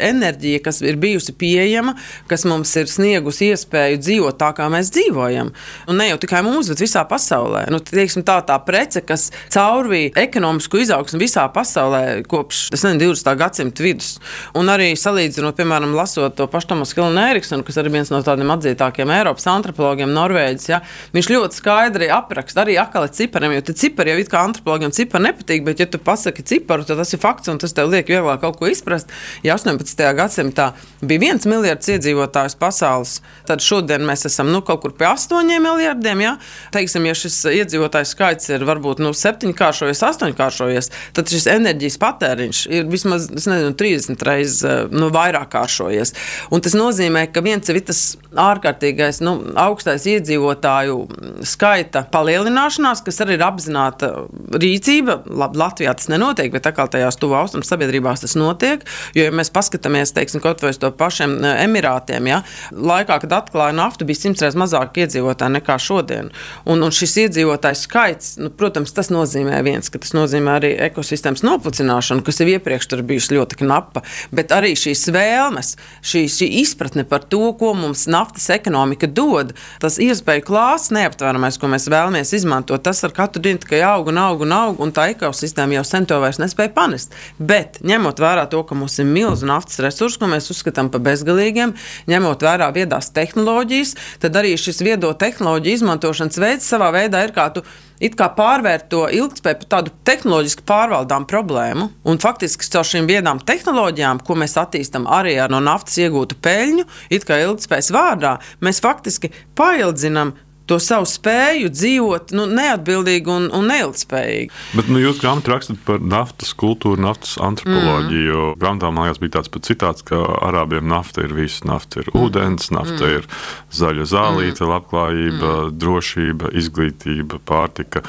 enerģija, 0.09 0.63
kas 0.65 0.81
ir 0.85 0.99
bijusi 1.01 1.35
pieejama, 1.37 1.97
kas 2.31 2.47
mums 2.49 2.73
ir 2.81 2.91
sniegusi 2.91 3.51
iespēju 3.53 4.01
dzīvot 4.03 4.39
tā, 4.41 4.53
kā 4.57 4.69
mēs 4.73 4.91
dzīvojam. 4.95 5.53
Un 5.91 6.01
ne 6.01 6.09
jau 6.11 6.21
tikai 6.23 6.43
mums, 6.47 6.71
bet 6.73 6.83
visā 6.85 7.03
pasaulē. 7.09 7.67
Nu, 7.73 7.81
teiksim, 7.85 8.25
tā 8.27 8.39
tā 8.47 8.59
prece, 8.67 9.03
kas 9.07 9.29
caurvīja 9.55 10.15
ekonomisku 10.27 10.81
izaugsmu 10.83 11.21
visā 11.23 11.47
pasaulē 11.53 12.23
kopš 12.29 12.67
nezinu, 12.75 13.13
20. 13.15 13.33
gadsimta 13.41 13.85
vidus. 13.85 14.17
Un 14.57 14.71
arī 14.73 14.93
salīdzinot, 14.99 15.57
piemēram, 15.59 15.95
lasot 15.97 16.37
to 16.39 16.49
pašu 16.51 16.73
Tomasu 16.73 16.99
Hilnu 16.99 17.23
Eriksonu, 17.31 17.65
kas 17.67 17.79
ir 17.81 17.91
viens 17.93 18.11
no 18.13 18.21
tādiem 18.27 18.51
atzītākiem 18.55 19.13
Eiropas 19.19 19.47
antropologiem, 19.51 20.13
Norvēģis, 20.17 20.69
ja, 20.71 20.81
viņš 21.15 21.31
ļoti 21.33 21.61
skaidri 21.61 22.11
apraksta 22.13 22.65
arī 22.65 22.77
akali 22.81 23.11
cipariem, 23.15 23.57
jo 23.57 23.77
cipari 23.77 24.13
jau 24.13 24.21
it 24.23 24.31
kā 24.33 24.43
antropologiem 24.47 24.95
cipari 24.95 25.29
nepatīk, 25.29 25.65
bet 25.67 25.83
ja 25.83 25.89
tu 25.91 26.01
pasaki 26.03 26.45
ciparu, 26.47 26.87
tad 26.87 27.01
tas 27.01 27.13
ir 27.15 27.23
fakts 27.23 27.51
un 27.53 27.61
tas 27.63 27.66
tev 27.75 27.91
liek 27.91 28.09
vieglāk 28.11 28.43
kaut 28.45 28.59
ko 28.61 28.69
izprast. 28.71 29.11
Ja 29.47 29.57
18. 29.57 30.03
gadsimtā 30.19 30.71
bija 31.01 31.23
viens 31.23 31.47
miljards 31.49 31.91
iedzīvotājs 31.91 32.57
pasaules, 32.61 33.21
tad 33.49 33.65
šodien 33.65 34.05
mēs 34.07 34.27
esam 34.29 34.53
nu, 34.53 34.63
kaut 34.67 34.85
kur 34.85 34.95
pie 34.97 35.09
8 35.09 35.51
miljardiem. 35.63 36.23
Ja? 36.25 36.37
Teiksim, 36.75 37.09
ja 37.09 37.17
šis 37.17 37.41
iedzīvotājs 37.51 38.15
skaits 38.15 38.53
ir 38.53 38.67
varbūt 38.69 39.03
nu, 39.03 39.13
septiņkāršojies, 39.17 40.05
astoņkāršojies, 40.11 40.91
tad 41.17 41.33
šis 41.33 41.49
enerģijas 41.57 41.99
patēriņš 42.03 42.63
ir 42.73 42.87
vismaz 42.93 43.31
nezinu, 43.35 43.75
30 43.79 44.27
reizes 44.27 44.91
nu, 44.93 45.11
vairāk 45.15 45.51
kāršojies. 45.55 46.15
Un 46.55 46.63
tas 46.65 46.77
nozīmē, 46.77 47.27
ka 47.33 47.43
viens 47.45 47.69
ir 47.73 47.81
tas 47.87 48.03
ārkārtīgais, 48.37 49.21
nu, 49.25 49.37
augstais 49.61 50.07
iedzīvotāju 50.11 50.99
skaita 51.47 52.05
palielināšanās, 52.13 53.03
kas 53.07 53.23
arī 53.25 53.37
ir 53.39 53.45
apzināta 53.47 54.13
rīcība. 54.57 55.21
Latvijā 55.37 55.95
tas 55.97 56.11
nenotiek, 56.13 56.51
bet 56.55 56.67
tā 56.67 56.73
kā 56.77 56.89
tajās 56.91 57.19
tuvu 57.21 57.39
austrumu 57.57 57.65
sabiedrībās 57.65 58.21
tas 58.21 58.37
notiek. 58.37 58.85
Jo, 59.15 59.27
ja 59.27 59.33
mēs 59.35 59.51
paskatāmies, 59.53 60.13
teiksim, 60.15 60.41
kaut 60.41 60.63
vai 60.63 60.73
uz 60.75 60.79
to 60.79 60.91
pašiem 60.91 61.39
e, 61.41 61.53
Emirātiem, 61.65 62.27
ja, 62.29 62.43
laikā, 62.73 63.21
kad 63.23 63.33
atklāja 63.33 63.75
naftu, 63.77 64.07
bija 64.07 64.21
simts 64.21 64.43
reizes 64.43 64.59
mazāk 64.59 64.97
iedzīvotāji 65.01 65.57
nekā 65.57 65.79
šodien. 65.81 66.31
Un, 66.67 66.83
un 66.83 66.93
šis 66.93 67.17
iedzīvotāju 67.27 67.81
skaits, 67.81 68.37
nu, 68.41 68.51
protams, 68.51 68.93
tas 68.93 69.11
nozīmē 69.11 69.63
viens, 69.67 69.91
ka 69.91 70.01
tas 70.03 70.15
nozīmē 70.17 70.59
arī 70.61 70.73
ekosistēmas 70.89 71.45
noplicināšanu, 71.47 72.25
kas 72.27 72.41
jau 72.41 72.49
iepriekš 72.51 72.91
tur 72.93 73.05
bijusi 73.07 73.37
ļoti 73.37 73.61
knapa, 73.63 74.05
bet 74.35 74.55
arī 74.55 74.75
šīs 74.79 75.07
vēlmes, 75.15 75.75
šī, 76.05 76.27
šī 76.33 76.51
izpratne 76.63 77.07
par 77.09 77.25
to, 77.25 77.43
ko 77.59 77.73
mums 77.77 78.07
naftas 78.11 78.49
ekonomika 78.55 79.09
dod, 79.09 79.55
tas 79.83 79.99
iespēju 80.03 80.47
klāsts 80.47 80.93
neaptveramais, 80.95 81.59
ko 81.61 81.71
mēs 81.73 81.89
vēlamies 81.93 82.35
izmantot, 82.37 82.85
tas 82.85 83.03
ar 83.07 83.15
katru 83.17 83.43
dienu 83.45 83.63
tikai 83.63 83.83
aug 83.87 84.13
un 84.13 84.21
aug 84.21 84.45
un 84.47 84.55
aug, 84.57 84.81
un 84.83 84.93
tā 84.95 85.09
ekosistēma 85.15 85.79
jau 85.79 85.87
sen 85.87 86.09
to 86.09 86.19
vairs 86.23 86.41
nespēja 86.43 86.75
panest. 86.77 87.15
Bet 87.47 87.81
ņemot 87.87 88.21
vērā 88.23 88.47
to, 88.51 88.63
ka 88.67 88.77
mums 88.79 88.99
ir 89.03 89.09
milzīgs 89.09 89.47
naftas 89.47 89.81
resurss, 89.85 90.19
ko 90.19 90.29
mēs 90.31 90.51
uzskatām 90.53 90.91
par 90.93 91.03
bezgalīgiem, 91.07 91.75
ņemot 92.11 92.45
vērā 92.47 92.71
viedās 92.75 93.13
tehnoloģijas, 93.17 93.97
tad 94.23 94.39
arī 94.41 94.55
šis 94.61 94.83
viedo 94.87 95.13
tehnoloģiju 95.19 95.81
izmantošanas 95.81 96.41
veids 96.43 96.71
savā 96.73 96.93
veidā 96.97 97.27
ir 97.27 97.35
kā 97.37 97.51
tu 97.55 97.65
it 98.03 98.17
kā 98.19 98.29
pārvērt 98.37 98.89
to 98.93 99.05
ilgspēju 99.13 99.61
par 99.63 99.69
tādu 99.77 99.93
tehnoloģiski 100.09 100.65
pārvaldām 100.69 101.27
problēmu. 101.29 101.89
Un 102.09 102.21
faktiski 102.23 102.69
caur 102.73 102.89
šīm 102.89 103.09
viedām 103.09 103.41
tehnoloģijām, 103.47 104.23
ko 104.27 104.37
mēs 104.39 104.57
attīstām 104.61 105.09
arī 105.09 105.37
ar 105.41 105.53
no 105.53 105.63
naftas 105.65 105.99
iegūtu 106.03 106.39
peļņu, 106.45 106.87
it 107.17 107.29
kā 107.29 107.41
ilgspējas 107.45 107.93
vārdā, 107.97 108.37
mēs 108.65 108.83
faktiski 108.85 109.33
paildzinām 109.59 110.35
to 110.67 110.79
savu 110.83 111.07
spēju 111.09 111.71
dzīvot 111.73 112.35
nu, 112.37 112.47
neatbildīgi 112.51 113.31
un, 113.33 113.49
un 113.55 113.69
neilgspējīgi. 113.71 114.51
Bet 114.79 114.91
nu, 114.93 115.01
jūs 115.03 115.21
grāmatā 115.23 115.55
rakstat 115.55 115.81
par 115.87 116.03
naftas 116.03 116.53
kultūru, 116.59 117.01
naftas 117.03 117.37
antropoloģiju. 117.43 118.43
Mm. 118.53 118.61
Grāmatā 118.63 118.91
man 118.93 119.09
liekas, 119.09 119.23
bija 119.23 119.37
tāds 119.39 119.53
pats 119.55 119.71
citāts, 119.71 120.07
ka 120.07 120.21
arābiem 120.49 120.89
nafta 120.91 121.25
ir 121.27 121.35
viss. 121.37 121.65
Nafta 121.67 122.03
ir 122.03 122.11
ūdens, 122.15 122.71
nafta 122.75 123.07
mm. 123.07 123.19
ir 123.19 123.29
zaļa 123.75 124.07
zālīte, 124.13 124.63
mm. 124.65 124.71
labklājība, 124.75 125.53
mm. 125.57 125.75
drošība, 125.83 126.55
izglītība, 126.63 127.41
pārtika. 127.47 128.05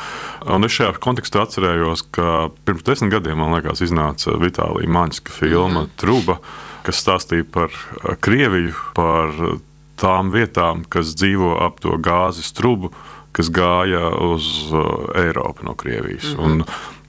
Un 0.49 0.67
es 0.67 0.77
šajā 0.77 0.95
kontekstā 1.03 1.45
atcerējos, 1.47 2.07
ka 2.15 2.49
pirms 2.67 2.85
desmit 2.87 3.13
gadiem, 3.17 3.41
man 3.41 3.57
liekas, 3.57 3.83
iznāca 3.85 4.37
Vitālija 4.41 4.91
Maņska 4.97 5.33
filma 5.33 5.85
mm. 5.85 5.93
Truba 5.99 6.41
kas 6.87 7.01
stāstīja 7.03 7.43
par 7.51 7.73
Krieviju, 8.23 8.75
par 8.95 9.33
tām 9.99 10.31
vietām, 10.33 10.85
kas 10.89 11.15
dzīvo 11.17 11.57
ap 11.65 11.81
to 11.83 11.97
gāzes 11.97 12.53
trubu, 12.57 12.91
kas 13.35 13.51
gāja 13.53 14.09
uz 14.31 14.45
uh, 14.71 15.09
Eiropu 15.17 15.65
no 15.67 15.75
Krievijas. 15.77 16.33
Mm 16.33 16.37
-hmm. 16.37 16.45
Un 16.45 16.63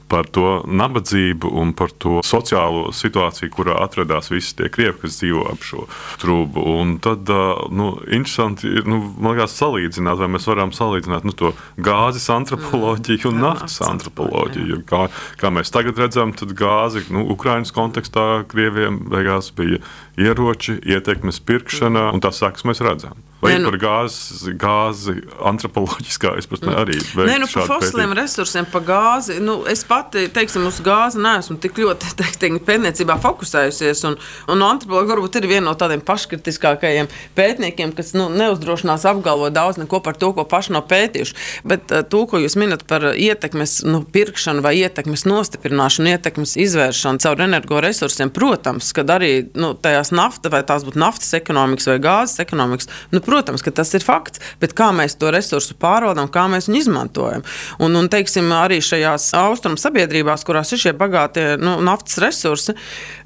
par 0.09 0.27
to 0.33 0.63
nabadzību 0.67 1.51
un 1.61 1.75
par 1.77 1.93
to 2.01 2.23
sociālo 2.25 2.89
situāciju, 2.97 3.51
kurā 3.53 3.77
atradās 3.83 4.31
visi 4.33 4.55
tie 4.59 4.71
krievi, 4.73 4.97
kas 5.03 5.19
dzīvo 5.21 5.45
ap 5.53 5.65
šo 5.69 5.85
trūku. 6.23 6.65
Un 6.81 6.97
tad 7.05 7.29
uh, 7.33 7.67
nu, 7.71 7.91
interesanti 8.07 8.71
ir 8.81 8.89
nu, 8.89 9.01
liekas, 9.29 9.57
salīdzināt, 9.61 10.21
vai 10.23 10.31
mēs 10.33 10.49
varam 10.49 10.73
salīdzināt 10.77 11.29
nu, 11.29 11.37
to 11.37 11.53
gāzes 11.77 12.29
antropoloģiju 12.33 13.29
un 13.33 13.39
mm. 13.39 13.45
naftas 13.45 13.81
antropoloģiju. 13.89 14.83
Kā, 14.89 15.07
kā 15.41 15.53
mēs 15.55 15.73
tagad 15.75 16.01
redzam, 16.01 16.33
tad 16.37 16.57
gāzi 16.59 17.05
nu, 17.13 17.27
Ukraiņas 17.37 17.75
kontekstā 17.77 18.29
krieviem 18.49 19.03
beigās 19.13 19.53
bija 19.57 19.83
ieroči, 20.19 20.79
ietekmes 20.83 21.41
pirkšana, 21.47 22.11
un 22.15 22.23
tās 22.25 22.43
sekas 22.43 22.67
mēs 22.69 22.83
redzam. 22.85 23.19
Vai 23.41 23.53
ne, 23.53 23.59
nu, 23.63 23.71
par 23.71 23.79
gāzi, 23.79 24.53
gāzi 24.59 25.13
antropoloģiskā 25.47 26.33
izpratnē 26.41 26.73
arī? 26.81 26.97
Nē, 27.15 27.37
nu, 27.39 27.47
par 27.53 27.69
fosiliem 27.71 28.11
resursiem, 28.19 28.67
par 28.67 28.83
gāzi. 28.83 29.37
Nu, 29.39 29.61
es 29.71 29.85
pati, 29.87 30.25
teiksim, 30.35 30.65
uz 30.67 30.81
gāzi 30.83 31.23
neesmu 31.23 31.55
tik 31.63 31.79
ļoti 31.79 32.11
teiksim, 32.19 32.59
pētniecībā 32.67 33.15
fokusējusies. 33.23 34.03
Un, 34.11 34.17
un 34.51 34.65
antropologi 34.67 35.15
varbūt 35.15 35.39
ir 35.39 35.47
viena 35.53 35.69
no 35.69 35.75
tādiem 35.79 36.03
paškritiskākajiem 36.09 37.07
pētniekiem, 37.39 37.93
kas 37.95 38.11
nu, 38.19 38.27
neuzdrošinās 38.35 39.07
apgalvot 39.07 39.55
daudz 39.55 39.79
neko 39.79 40.03
par 40.03 40.19
to, 40.19 40.33
ko 40.35 40.43
paši 40.43 40.75
nav 40.75 40.89
pētījuši. 40.91 41.39
Bet 41.71 41.95
uh, 41.95 42.03
to, 42.03 42.25
ko 42.27 42.43
jūs 42.43 42.59
minat 42.59 42.83
par 42.91 43.13
ietekmes 43.13 43.85
nu, 43.87 44.03
pirkšanu 44.03 44.67
vai 44.67 44.75
ietekmes 44.81 45.29
nostiprināšanu, 45.31 46.11
ietekmes 46.17 46.57
izvēršanu 46.59 47.23
caur 47.23 47.47
energoresursiem, 47.47 48.35
protams, 48.35 48.91
kad 48.99 49.15
arī 49.15 49.33
nu, 49.55 49.77
tajās 49.79 50.08
nafta 50.15 50.51
vai 50.53 50.63
tās 50.67 50.85
būtu 50.87 51.01
naftas 51.01 51.35
ekonomikas 51.39 51.89
vai 51.91 51.99
gāzes 52.03 52.43
ekonomikas. 52.45 52.89
Nu, 53.13 53.23
Protams, 53.25 53.63
ka 53.65 53.73
tas 53.75 53.93
ir 53.97 54.05
fakts, 54.05 54.41
bet 54.63 54.75
kā 54.79 54.91
mēs 54.97 55.19
to 55.21 55.33
resursu 55.35 55.77
pārvaldām, 55.81 56.31
kā 56.33 56.47
mēs 56.51 56.71
viņu 56.71 56.81
izmantojam. 56.83 57.45
Un, 57.85 57.97
un 57.99 58.09
teiksim, 58.13 58.49
arī 58.55 58.81
šajās 58.85 59.31
austrumu 59.39 59.81
sabiedrībās, 59.81 60.47
kurās 60.49 60.73
ir 60.73 60.83
šie 60.83 60.95
bagātie 60.99 61.47
nu, 61.61 61.77
naftas 61.85 62.21
resursi, 62.23 62.75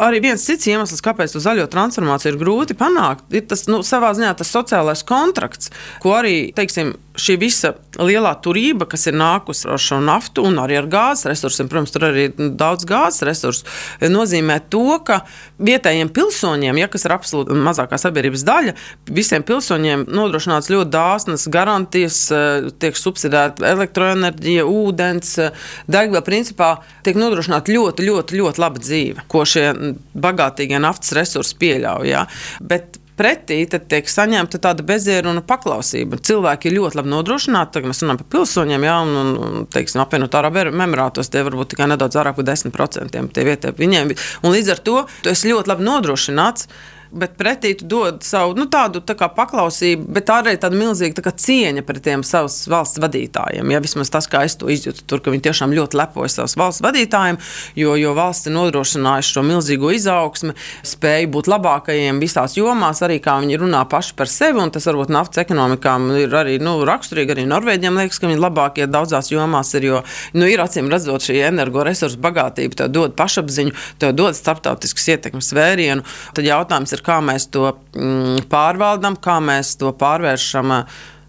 arī 0.03 0.23
viens 0.25 0.45
cits 0.47 0.69
iemesls, 0.71 1.05
kāpēc 1.05 1.35
to 1.35 1.43
zaļo 1.43 1.69
transformāciju 1.73 2.35
ir 2.35 2.41
grūti 2.41 2.79
panākt, 2.79 3.29
ir 3.35 3.47
tas 3.51 3.67
nu, 3.71 3.83
savā 3.87 4.13
ziņā 4.17 4.35
tas 4.39 4.53
sociālais 4.53 5.05
kontrakts, 5.07 5.73
ko 6.03 6.17
arī 6.19 6.37
teiksim, 6.57 6.97
šī 7.19 7.37
visa 7.41 7.75
lielā 8.01 8.33
turība, 8.43 8.87
kas 8.89 9.07
ir 9.11 9.17
nākusi 9.19 9.67
ar 9.71 9.81
šo 9.81 9.99
naftu 10.05 10.45
un 10.49 10.57
arī 10.63 10.79
ar 10.81 10.89
gāzes 10.91 11.29
resursiem, 11.29 11.69
protams, 11.71 11.93
tur 11.93 12.07
arī 12.09 12.29
ir 12.31 12.53
daudz 12.59 12.87
gāzes 12.89 13.25
resursu, 13.29 13.67
nozīmē 14.01 14.59
to, 14.73 14.99
ka 15.05 15.21
vietējiem 15.63 16.13
pilsoņiem, 16.15 16.81
ja 16.81 16.89
kas 16.93 17.05
ir 17.07 17.15
absolūti 17.17 17.57
mazākā 17.59 17.99
sabiedrības 18.01 18.47
daļa, 18.49 18.77
visiem 19.13 19.45
pilsoņiem 19.49 20.07
nodrošināts 20.09 20.71
ļoti 20.73 20.93
dāsnas 20.95 21.47
garantijas, 21.53 22.23
eh, 22.33 22.71
tiek 22.83 22.97
subsidēta 22.97 23.69
elektroenerģija, 23.75 24.65
ūdens, 24.65 25.37
eh, 25.39 25.53
degviela. 25.89 26.25
Principā 26.25 26.79
tiek 27.05 27.19
nodrošināta 27.19 27.75
ļoti, 27.77 28.09
ļoti, 28.09 28.41
ļoti 28.41 28.59
laba 28.63 28.81
dzīve, 28.81 29.29
ko 29.29 29.45
šie 29.45 29.69
bagātīgie 30.17 30.81
naftas 30.81 31.13
resursi 31.19 31.57
pieļauj. 31.61 32.09
Ja? 32.09 32.27
Bet 32.61 33.02
pretī 33.23 33.61
tiek 33.71 34.09
saņemta 34.11 34.59
tāda 34.63 34.85
bezieruna 34.87 35.45
paklausība. 35.47 36.19
Cilvēki 36.19 36.71
ir 36.71 36.79
ļoti 36.81 36.99
labi 36.99 37.13
nodrošināti. 37.13 37.77
Tagad 37.77 37.93
mēs 37.93 38.03
runājam 38.03 38.23
par 38.23 38.31
pilsoņiem, 38.35 38.87
jā, 38.89 38.97
un, 39.07 39.37
un 39.47 39.69
teiksim, 39.73 40.03
apvienotā 40.03 40.41
Arābu 40.43 40.65
Emirātos 40.73 41.31
tie 41.31 41.45
varbūt 41.47 41.75
tikai 41.75 41.89
nedaudz 41.93 42.19
vairāk 42.19 42.41
par 42.41 42.49
10% 42.51 43.23
tie 43.37 43.47
vietējie 43.47 43.79
viņiem. 43.79 44.17
Un 44.43 44.57
līdz 44.57 44.75
ar 44.75 44.83
to 44.83 44.99
tu 45.23 45.33
esi 45.33 45.53
ļoti 45.53 45.73
labi 45.73 45.87
nodrošināts 45.87 46.69
bet 47.13 47.37
pretī 47.39 47.75
tu 47.79 47.87
dod 47.89 48.23
savu 48.25 48.57
nu, 48.57 48.67
tādu 48.73 49.03
tā 49.05 49.15
paklausību, 49.17 50.07
bet 50.17 50.31
arī 50.33 50.55
tāda 50.61 50.79
milzīga 50.79 51.23
tā 51.23 51.33
cieņa 51.45 51.85
pret 51.87 52.03
tiem 52.07 52.25
savas 52.27 52.63
valsts 52.71 53.01
vadītājiem. 53.03 53.73
Ja 53.75 53.81
vismaz 53.85 54.11
tas, 54.13 54.29
kā 54.31 54.45
es 54.47 54.57
to 54.61 54.71
izjūtu, 54.73 55.05
tur, 55.09 55.23
ka 55.23 55.33
viņi 55.33 55.45
tiešām 55.49 55.75
ļoti 55.77 55.99
lepojas 56.01 56.39
savas 56.39 56.57
valsts 56.59 56.85
vadītājiem, 56.85 57.39
jo, 57.79 57.95
jo 58.01 58.15
valsts 58.17 58.49
ir 58.49 58.57
nodrošinājuši 58.57 59.37
šo 59.37 59.45
milzīgo 59.47 59.93
izaugsmi, 59.95 60.57
spēju 60.89 61.31
būt 61.37 61.51
labākajiem 61.53 62.21
visās 62.23 62.57
jomās, 62.57 63.03
arī 63.05 63.21
kā 63.23 63.37
viņi 63.43 63.61
runā 63.63 63.85
paši 63.91 64.17
par 64.19 64.31
sevi. 64.31 64.61
Tas 64.73 64.85
varbūt 64.87 65.11
naftas 65.13 65.43
ekonomikām 65.43 66.11
ir 66.21 66.35
arī 66.37 66.59
nu, 66.63 66.75
raksturīgi. 66.87 67.35
Arī 67.35 67.45
Norvēģiem 67.49 67.97
liekas, 67.99 68.21
ka 68.21 68.29
viņi 68.29 68.41
labākie 68.41 68.87
daudzās 68.91 69.31
jomās 69.33 69.73
ir. 69.79 69.87
Jo 69.89 70.03
nu, 70.37 70.47
ir 70.49 70.61
acīm 70.63 70.91
redzot, 70.93 71.25
šī 71.25 71.41
energoresursu 71.49 72.21
bagātība 72.23 72.87
dod 72.93 73.17
pašapziņu, 73.19 73.75
dod 74.15 74.39
starptautiskas 74.39 75.09
ietekmes 75.17 75.51
vērienu. 75.57 76.07
Tad 76.37 76.47
jautājums 76.47 76.95
ir, 76.95 77.02
ir, 77.03 77.07
kā 77.07 77.21
mēs 77.25 77.51
to 77.51 77.73
mm, 77.97 78.47
pārvaldām, 78.51 79.19
kā 79.21 79.41
mēs 79.43 79.77
to 79.81 79.93
pārvēršam 79.93 80.73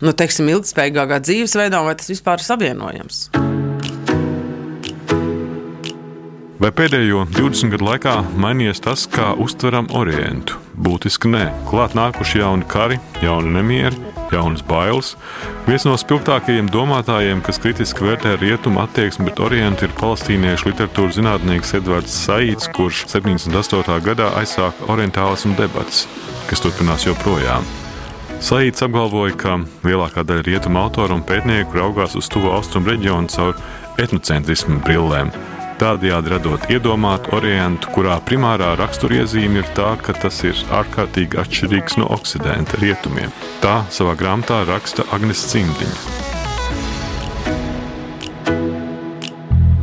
nu, 0.04 0.14
teiksim, 0.14 0.50
ilgspējīgākā 0.54 1.22
dzīvesveidā, 1.24 1.84
vai 1.84 1.96
tas 1.96 2.10
vispār 2.10 2.40
ir 2.40 2.46
savienojams. 2.46 3.28
Vai 6.64 6.70
pēdējo 6.72 7.26
20 7.28 7.74
gadu 7.74 7.84
laikā 7.84 8.12
mainījies 8.40 8.80
tas, 8.86 9.02
kā 9.12 9.34
uztveram 9.44 9.90
Orientu? 10.00 10.56
Būtiski 10.80 11.28
nē. 11.28 11.42
Klāt 11.68 11.92
nākuši 11.98 12.40
jauni 12.40 12.64
kari, 12.72 13.02
jauni 13.20 13.50
nemieri, 13.58 13.98
jaunas 14.32 14.64
bailes. 14.64 15.10
Viens 15.66 15.84
no 15.84 15.98
spilgtākajiem 16.00 16.70
domātājiem, 16.72 17.42
kas 17.44 17.60
kritiski 17.60 18.08
vērtē 18.08 18.38
rietumu 18.40 18.80
attieksmi 18.80 19.28
pret 19.28 19.42
Orientu, 19.44 19.90
ir 19.90 19.96
palestīniešu 19.98 20.70
literatūras 20.70 21.18
zinātnieks 21.20 21.76
Edvards 21.82 22.16
Saīts, 22.16 22.72
kurš 22.72 23.10
78. 23.12 23.98
gadā 24.06 24.30
aizsāka 24.40 24.88
orientālismu 24.94 25.58
debatas, 25.60 26.06
kas 26.48 26.64
turpinās 26.64 27.04
joprojām. 27.10 27.68
Saīts 28.40 28.86
apgalvoja, 28.88 29.36
ka 29.36 29.58
lielākā 29.84 30.24
daļa 30.24 30.48
rietumu 30.48 30.80
autoru 30.86 31.20
un 31.20 31.28
pētnieku 31.28 31.82
raugās 31.82 32.16
uz 32.16 32.32
tuvo 32.32 32.56
austrumu 32.56 32.94
reģionu 32.96 33.36
caur 33.36 33.60
etnocentrismu 34.00 34.80
brillēm. 34.88 35.36
Tādējādi 35.84 36.32
radot 36.32 36.70
iedomātu 36.72 37.34
orientu, 37.36 37.90
kurā 37.92 38.14
primārā 38.24 38.70
raksturiezīme 38.80 39.60
ir 39.60 39.72
tā, 39.76 39.90
ka 40.00 40.16
tas 40.16 40.38
ir 40.48 40.56
ārkārtīgi 40.80 41.42
atšķirīgs 41.44 42.00
no 42.00 42.08
oksidenta 42.16 42.80
rietumiem. 42.80 43.34
Tā 43.60 43.82
savā 43.92 44.16
grāmatā 44.16 44.62
raksta 44.70 45.04
Agnēs 45.12 45.44
Cimdiņa. 45.52 46.33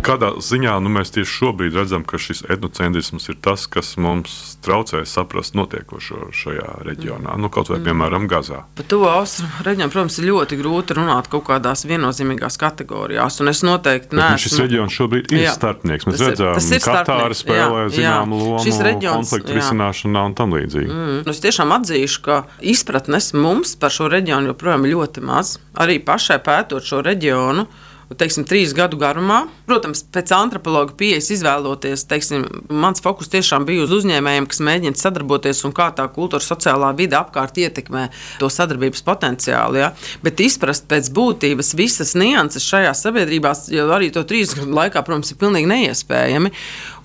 Kādā 0.01 0.31
ziņā 0.41 0.79
nu, 0.81 0.91
mēs 0.93 1.13
tieši 1.15 1.31
šobrīd 1.31 1.77
redzam, 1.77 2.05
ka 2.09 2.19
šis 2.21 2.43
etnocentrisms 2.51 3.29
ir 3.29 3.37
tas, 3.45 3.67
kas 3.71 3.93
mums 4.01 4.57
traucē 4.65 5.03
saprast 5.09 5.57
notiekošo 5.59 6.31
šajā 6.37 6.81
reģionā, 6.87 7.37
nu, 7.41 7.51
kaut 7.53 7.69
vai 7.73 7.79
mm. 7.81 7.89
piemēram 7.89 8.29
Gazā. 8.31 8.63
Par 8.79 8.89
to 8.89 9.03
austrumu 9.11 9.67
reģionu, 9.67 9.93
protams, 9.93 10.19
ir 10.21 10.29
ļoti 10.31 10.59
grūti 10.61 10.97
runāt 10.97 11.29
kaut 11.33 11.45
kādās 11.51 11.85
viennozīmīgās 11.91 12.57
kategorijās. 12.61 13.41
Un 13.43 13.53
es 13.53 13.63
noteikti 13.67 14.17
neesmu. 14.17 14.41
Šis 14.47 14.57
reģions 14.63 14.97
šobrīd 14.97 15.35
ir 15.37 15.45
jā, 15.45 15.55
starpnieks. 15.59 16.09
Mēs 16.09 16.25
redzam, 16.25 16.57
ka 16.57 16.81
Katāra 17.01 17.37
spēlē 17.37 17.85
zināmu 17.93 18.41
lomu 18.41 18.79
reģions, 18.89 19.21
konfliktu 19.21 19.55
jā. 19.55 19.61
risināšanā 19.61 20.25
un 20.31 20.39
tam 20.39 20.57
līdzīgi. 20.57 20.91
Mm. 20.91 21.21
Nu, 21.27 21.35
es 21.35 21.45
tiešām 21.45 21.77
atzīšu, 21.77 22.25
ka 22.25 22.41
izpratnes 22.73 23.33
mums 23.37 23.77
par 23.81 23.95
šo 23.95 24.09
reģionu 24.13 24.55
joprojām 24.55 24.89
ir 24.89 24.97
ļoti 24.97 25.25
maz. 25.29 25.59
Arī 25.81 26.01
pašai 26.05 26.41
pētot 26.45 26.87
šo 26.87 27.05
reģionu 27.07 27.69
teiksim, 28.19 28.45
trīs 28.49 28.73
gadu 28.75 28.99
garumā. 28.99 29.45
Protams, 29.69 30.03
pēc 30.11 30.33
antropologa 30.35 30.95
pieejas 30.99 31.31
izvēloties, 31.37 32.05
teiksim, 32.11 32.47
mans 32.73 33.03
fokus 33.05 33.31
tiešām 33.31 33.67
bija 33.69 33.85
uz 33.85 33.93
uzņēmējiem, 34.01 34.49
kas 34.51 34.63
mēģina 34.67 34.99
sadarboties 34.99 35.63
un 35.69 35.75
kā 35.77 35.91
tā 35.95 36.09
kultūra, 36.11 36.43
sociālā 36.43 36.91
vide 36.99 37.19
apkārt 37.19 37.61
ietekmē 37.63 38.09
to 38.41 38.51
sadarbības 38.51 39.05
potenciālu. 39.07 39.79
Ja? 39.83 39.93
Bet 40.25 40.43
izprast 40.43 40.89
pēc 40.91 41.13
būtības 41.15 41.75
visas 41.79 42.17
nianses 42.19 42.67
šajā 42.67 42.97
sabiedrībā, 42.99 43.55
jo 43.71 43.87
arī 43.95 44.11
to 44.15 44.25
trīs 44.27 44.57
gadu 44.59 44.75
laikā, 44.75 45.05
protams, 45.07 45.31
ir 45.31 45.39
pilnīgi 45.41 45.71
neiespējami. 45.71 46.51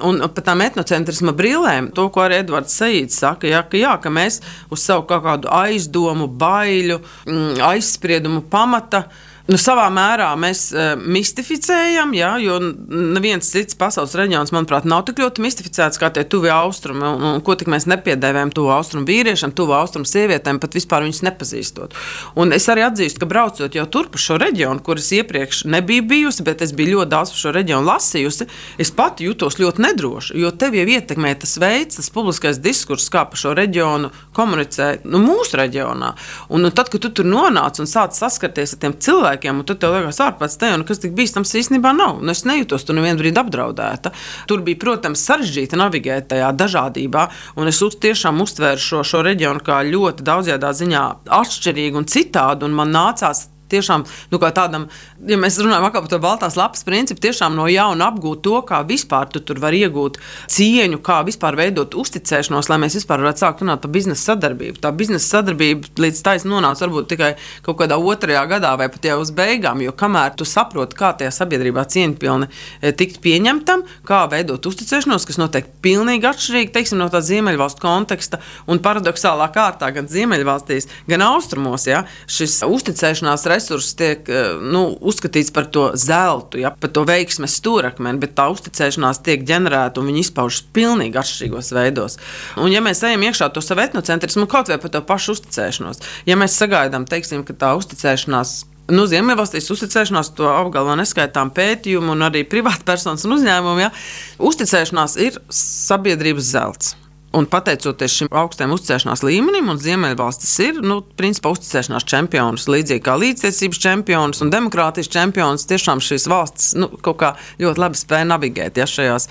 Un 0.09 0.23
par 0.25 0.47
tām 0.49 0.65
etnocentrisma 0.65 1.35
brīlēm, 1.37 1.91
to, 1.95 2.07
ko 2.09 2.25
arī 2.25 2.41
Edvards 2.41 2.73
Seīds 2.81 3.21
saka, 3.21 3.47
ja, 3.51 3.61
ka, 3.61 3.77
jā, 3.79 3.93
ka 4.01 4.09
mēs 4.13 4.41
uz 4.73 4.81
savu 4.81 5.05
kaut 5.09 5.23
kādu 5.27 5.53
aizdomu, 5.53 6.27
baiļu, 6.41 6.99
mm, 7.29 7.63
aizspriedumu 7.69 8.43
pamata 8.49 9.05
Nu, 9.45 9.59
savā 9.61 9.85
mērā 9.93 10.31
mēs 10.41 10.71
uh, 10.73 10.95
mistificējam, 10.97 12.15
jā, 12.17 12.31
jo 12.41 12.55
neviens 12.89 13.45
cits 13.45 13.77
pasaules 13.77 14.15
reģions, 14.17 14.49
manuprāt, 14.55 14.87
nav 14.89 15.03
tik 15.05 15.19
ļoti 15.21 15.43
mistificēts 15.45 15.99
kā 16.01 16.09
tie 16.09 16.23
tuvie 16.25 16.49
austrumi. 16.49 17.03
Un, 17.05 17.25
un, 17.29 17.43
ko 17.45 17.53
tik 17.53 17.69
mēs 17.69 17.85
nepiedēvējam 17.91 18.49
tuvu 18.57 18.71
austrumu 18.73 19.05
vīriešiem, 19.05 19.53
tuvu 19.53 19.75
austrumu 19.77 20.09
sievietēm, 20.09 20.57
pat 20.63 20.73
vispār 20.73 21.05
viņus 21.05 21.21
nepazīstot. 21.27 21.93
Un 22.41 22.55
es 22.57 22.65
arī 22.73 22.87
atzīstu, 22.87 23.21
ka 23.21 23.29
braucot 23.29 23.77
jau 23.77 23.85
tur 23.93 24.09
pa 24.09 24.21
šo 24.23 24.39
reģionu, 24.41 24.81
kuras 24.81 25.11
iepriekš 25.13 25.61
nebija 25.69 26.07
bijusi, 26.09 26.41
bet 26.47 26.65
es 26.65 26.73
biju 26.73 26.95
ļoti 26.95 27.13
daudz 27.13 27.35
par 27.35 27.43
šo 27.43 27.53
reģionu 27.59 27.89
lasījusi, 27.91 28.49
es 28.81 28.93
pati 28.97 29.29
jutos 29.29 29.59
ļoti 29.61 29.85
nedroši. 29.85 30.39
Jo 30.41 30.55
tev 30.57 30.73
jau 30.79 30.87
ietekmē 30.89 31.35
tas 31.45 31.53
veids, 31.61 32.01
tas 32.01 32.09
publiskais 32.17 32.57
diskurss, 32.65 33.13
kā 33.13 33.27
par 33.29 33.43
šo 33.43 33.53
reģionu 33.61 34.09
komunicē 34.33 34.89
nu, 35.05 35.21
mūsu 35.21 35.61
reģionā. 35.61 36.15
Un, 36.49 36.65
un 36.65 36.73
tad, 36.73 36.89
kad 36.89 37.05
tu 37.05 37.13
tur 37.13 37.29
nonāc 37.29 37.77
un 37.77 37.93
sāc 37.93 38.17
saskarties 38.17 38.73
ar 38.73 38.81
tiem 38.81 38.97
cilvēkiem, 39.05 39.34
cilvēkiem, 39.35 39.59
un 39.59 39.65
tad 39.65 39.79
tev 39.79 39.93
liekas, 39.95 40.19
ārpus 40.23 40.57
te, 40.57 40.69
un 40.73 40.83
kas 40.85 40.99
tik 40.99 41.15
bīstams 41.15 41.53
īstenībā 41.55 41.93
nav. 41.95 42.21
Un 42.21 42.29
es 42.29 42.45
nejūtos 42.45 42.85
tur 42.85 42.95
nevienu 42.95 43.19
brīdi 43.19 43.39
apdraudēta. 43.39 44.11
Tur 44.47 44.61
bija, 44.63 44.79
protams, 44.79 45.23
sarežģīti 45.25 45.75
navigēt 45.75 46.29
tajā 46.29 46.51
dažādībā, 46.55 47.29
un 47.57 47.67
es 47.67 47.81
uz, 47.81 47.97
tiešām 47.99 48.41
uztvēru 48.41 48.79
šo, 48.79 49.03
šo 49.03 49.23
reģionu 49.25 49.63
kā 49.65 49.83
ļoti 49.83 50.23
daudzjādā 50.23 50.71
ziņā 50.73 51.03
atšķirīgu 51.29 52.01
un 52.01 52.07
citādu, 52.07 52.65
un 52.65 52.75
man 52.75 52.93
nācās 52.95 53.49
tiešām 53.71 54.05
nu, 54.31 54.39
tādam, 54.55 54.87
ja 55.27 55.37
mēs 55.39 55.59
runājam 55.61 55.87
par 55.91 56.09
to 56.11 56.19
baltās 56.21 56.57
lapas 56.59 56.85
principu, 56.87 57.23
tiešām 57.25 57.55
no 57.57 57.67
jauna 57.71 58.09
apgūt 58.11 58.43
to, 58.45 58.59
kā 58.67 58.81
vispār 58.87 59.29
tu 59.31 59.41
tur 59.43 59.59
var 59.63 59.75
iegūt 59.75 60.19
cieņu, 60.51 61.01
kā 61.05 61.21
vispār 61.27 61.57
veidot 61.59 61.95
uzticēšanos, 61.97 62.69
lai 62.71 62.79
mēs 62.83 62.97
vispār 62.99 63.23
varētu 63.23 63.43
sākt 63.43 63.63
runāt 63.63 63.83
par 63.83 63.93
biznesa 63.93 64.31
sadarbību. 64.31 64.79
Tā 64.83 64.91
biznesa 64.95 65.37
sadarbība 65.37 65.89
līdz 66.05 66.21
taisnībai 66.25 66.55
nonāca 66.55 66.85
varbūt 66.85 67.09
tikai 67.13 67.31
kaut 67.65 67.79
kādā 67.81 67.97
otrajā 67.97 68.43
gadā 68.49 68.75
vai 68.79 68.89
pat 68.91 69.07
jau 69.09 69.17
uz 69.23 69.31
beigām, 69.35 69.81
jo 69.83 69.93
kamēr 69.97 70.35
tu 70.37 70.47
saproti, 70.47 70.97
kā 70.99 71.11
tajā 71.17 71.31
sabiedrībā 71.33 71.85
cieņpilni 71.91 72.49
e, 72.49 72.93
tikt 72.97 73.21
pieņemtam, 73.23 73.85
kā 74.07 74.21
veidot 74.31 74.65
uzticēšanos, 74.69 75.25
kas 75.27 75.39
notiek 75.41 75.69
pilnīgi 75.85 76.29
atšķirīgi 76.29 76.73
teiksim, 76.75 77.01
no 77.01 77.09
tā 77.13 77.21
ziemeļvalstu 77.25 77.83
konteksta 77.83 78.41
un 78.69 78.81
paradoxālā 78.83 79.49
kārtā 79.55 79.91
gan 79.95 80.09
ziemeļvalstīs, 80.11 80.89
gan 81.09 81.25
austrumos. 81.25 81.87
Ja, 81.89 82.03
šis 82.31 82.59
uzticēšanās 82.65 83.45
resurss 83.49 83.64
tiek 83.97 84.29
eh, 84.31 84.51
nu, 84.61 84.83
uzskatīts 85.01 85.53
par 85.55 85.69
to 85.73 85.87
zeltu, 85.99 86.59
ja, 86.61 86.71
par 86.71 86.91
to 86.95 87.05
veiksmes 87.07 87.57
stūrakmeni, 87.59 88.21
bet 88.21 88.35
tā 88.37 88.47
uzticēšanās 88.53 89.23
tiek 89.25 89.45
ģenerēta 89.47 90.01
un 90.01 90.11
viņi 90.11 90.25
izpaužas 90.27 90.61
pilnīgi 90.75 91.19
atšķirīgos 91.21 91.73
veidos. 91.75 92.19
Un, 92.59 92.69
ja 92.73 92.83
mēs 92.85 93.03
ejam 93.07 93.25
iekšā 93.27 93.49
to 93.53 93.63
savu 93.65 93.85
etnocentrismu, 93.85 94.47
kaut 94.51 94.71
vai 94.71 94.79
par 94.81 94.93
to 94.93 95.01
pašu 95.05 95.37
uzticēšanos, 95.37 96.03
ja 96.29 96.39
mēs 96.39 96.57
sagaidām, 96.61 97.07
teiksim, 97.09 97.45
ka 97.47 97.57
tā 97.65 97.75
uzticēšanās 97.79 98.63
Nu, 98.85 99.07
Ziemeļvalstīs 99.09 99.71
uzticēšanās 99.73 100.27
to 100.37 100.45
apgalvo 100.45 100.93
neskaitām 100.99 101.49
pētījumu, 101.57 102.13
un 102.13 102.27
arī 102.27 102.43
privātpersonas 102.45 103.25
un 103.25 103.33
uzņēmumu. 103.39 103.81
Ja, 103.81 103.89
uzticēšanās 104.37 105.17
ir 105.25 105.39
sabiedrības 105.49 106.51
zelts. 106.51 106.93
Un 107.35 107.47
pateicoties 107.51 108.13
šim 108.15 108.29
augstajam 108.31 108.71
uzticēšanās 108.77 109.23
līmenim, 109.25 109.67
un 109.67 109.79
Ziemeļvalstis 109.81 110.51
ir 110.63 110.77
nu, 110.85 111.01
principā, 111.19 111.51
uzticēšanās 111.51 112.05
čempions, 112.07 112.67
līdzīgi 112.71 113.03
kā 113.03 113.17
līdztiesības 113.19 113.81
čempions 113.83 114.39
un 114.45 114.53
demokrātijas 114.53 115.11
čempions. 115.11 115.67
Tiešām 115.67 115.99
šīs 116.03 116.29
valstis 116.31 116.71
nu, 116.79 116.87
kaut 117.03 117.19
kā 117.19 117.33
ļoti 117.59 117.83
labi 117.83 117.99
spēja 117.99 118.29
navigēt 118.29 118.79
ja, 118.79 118.87
šajās 118.87 119.27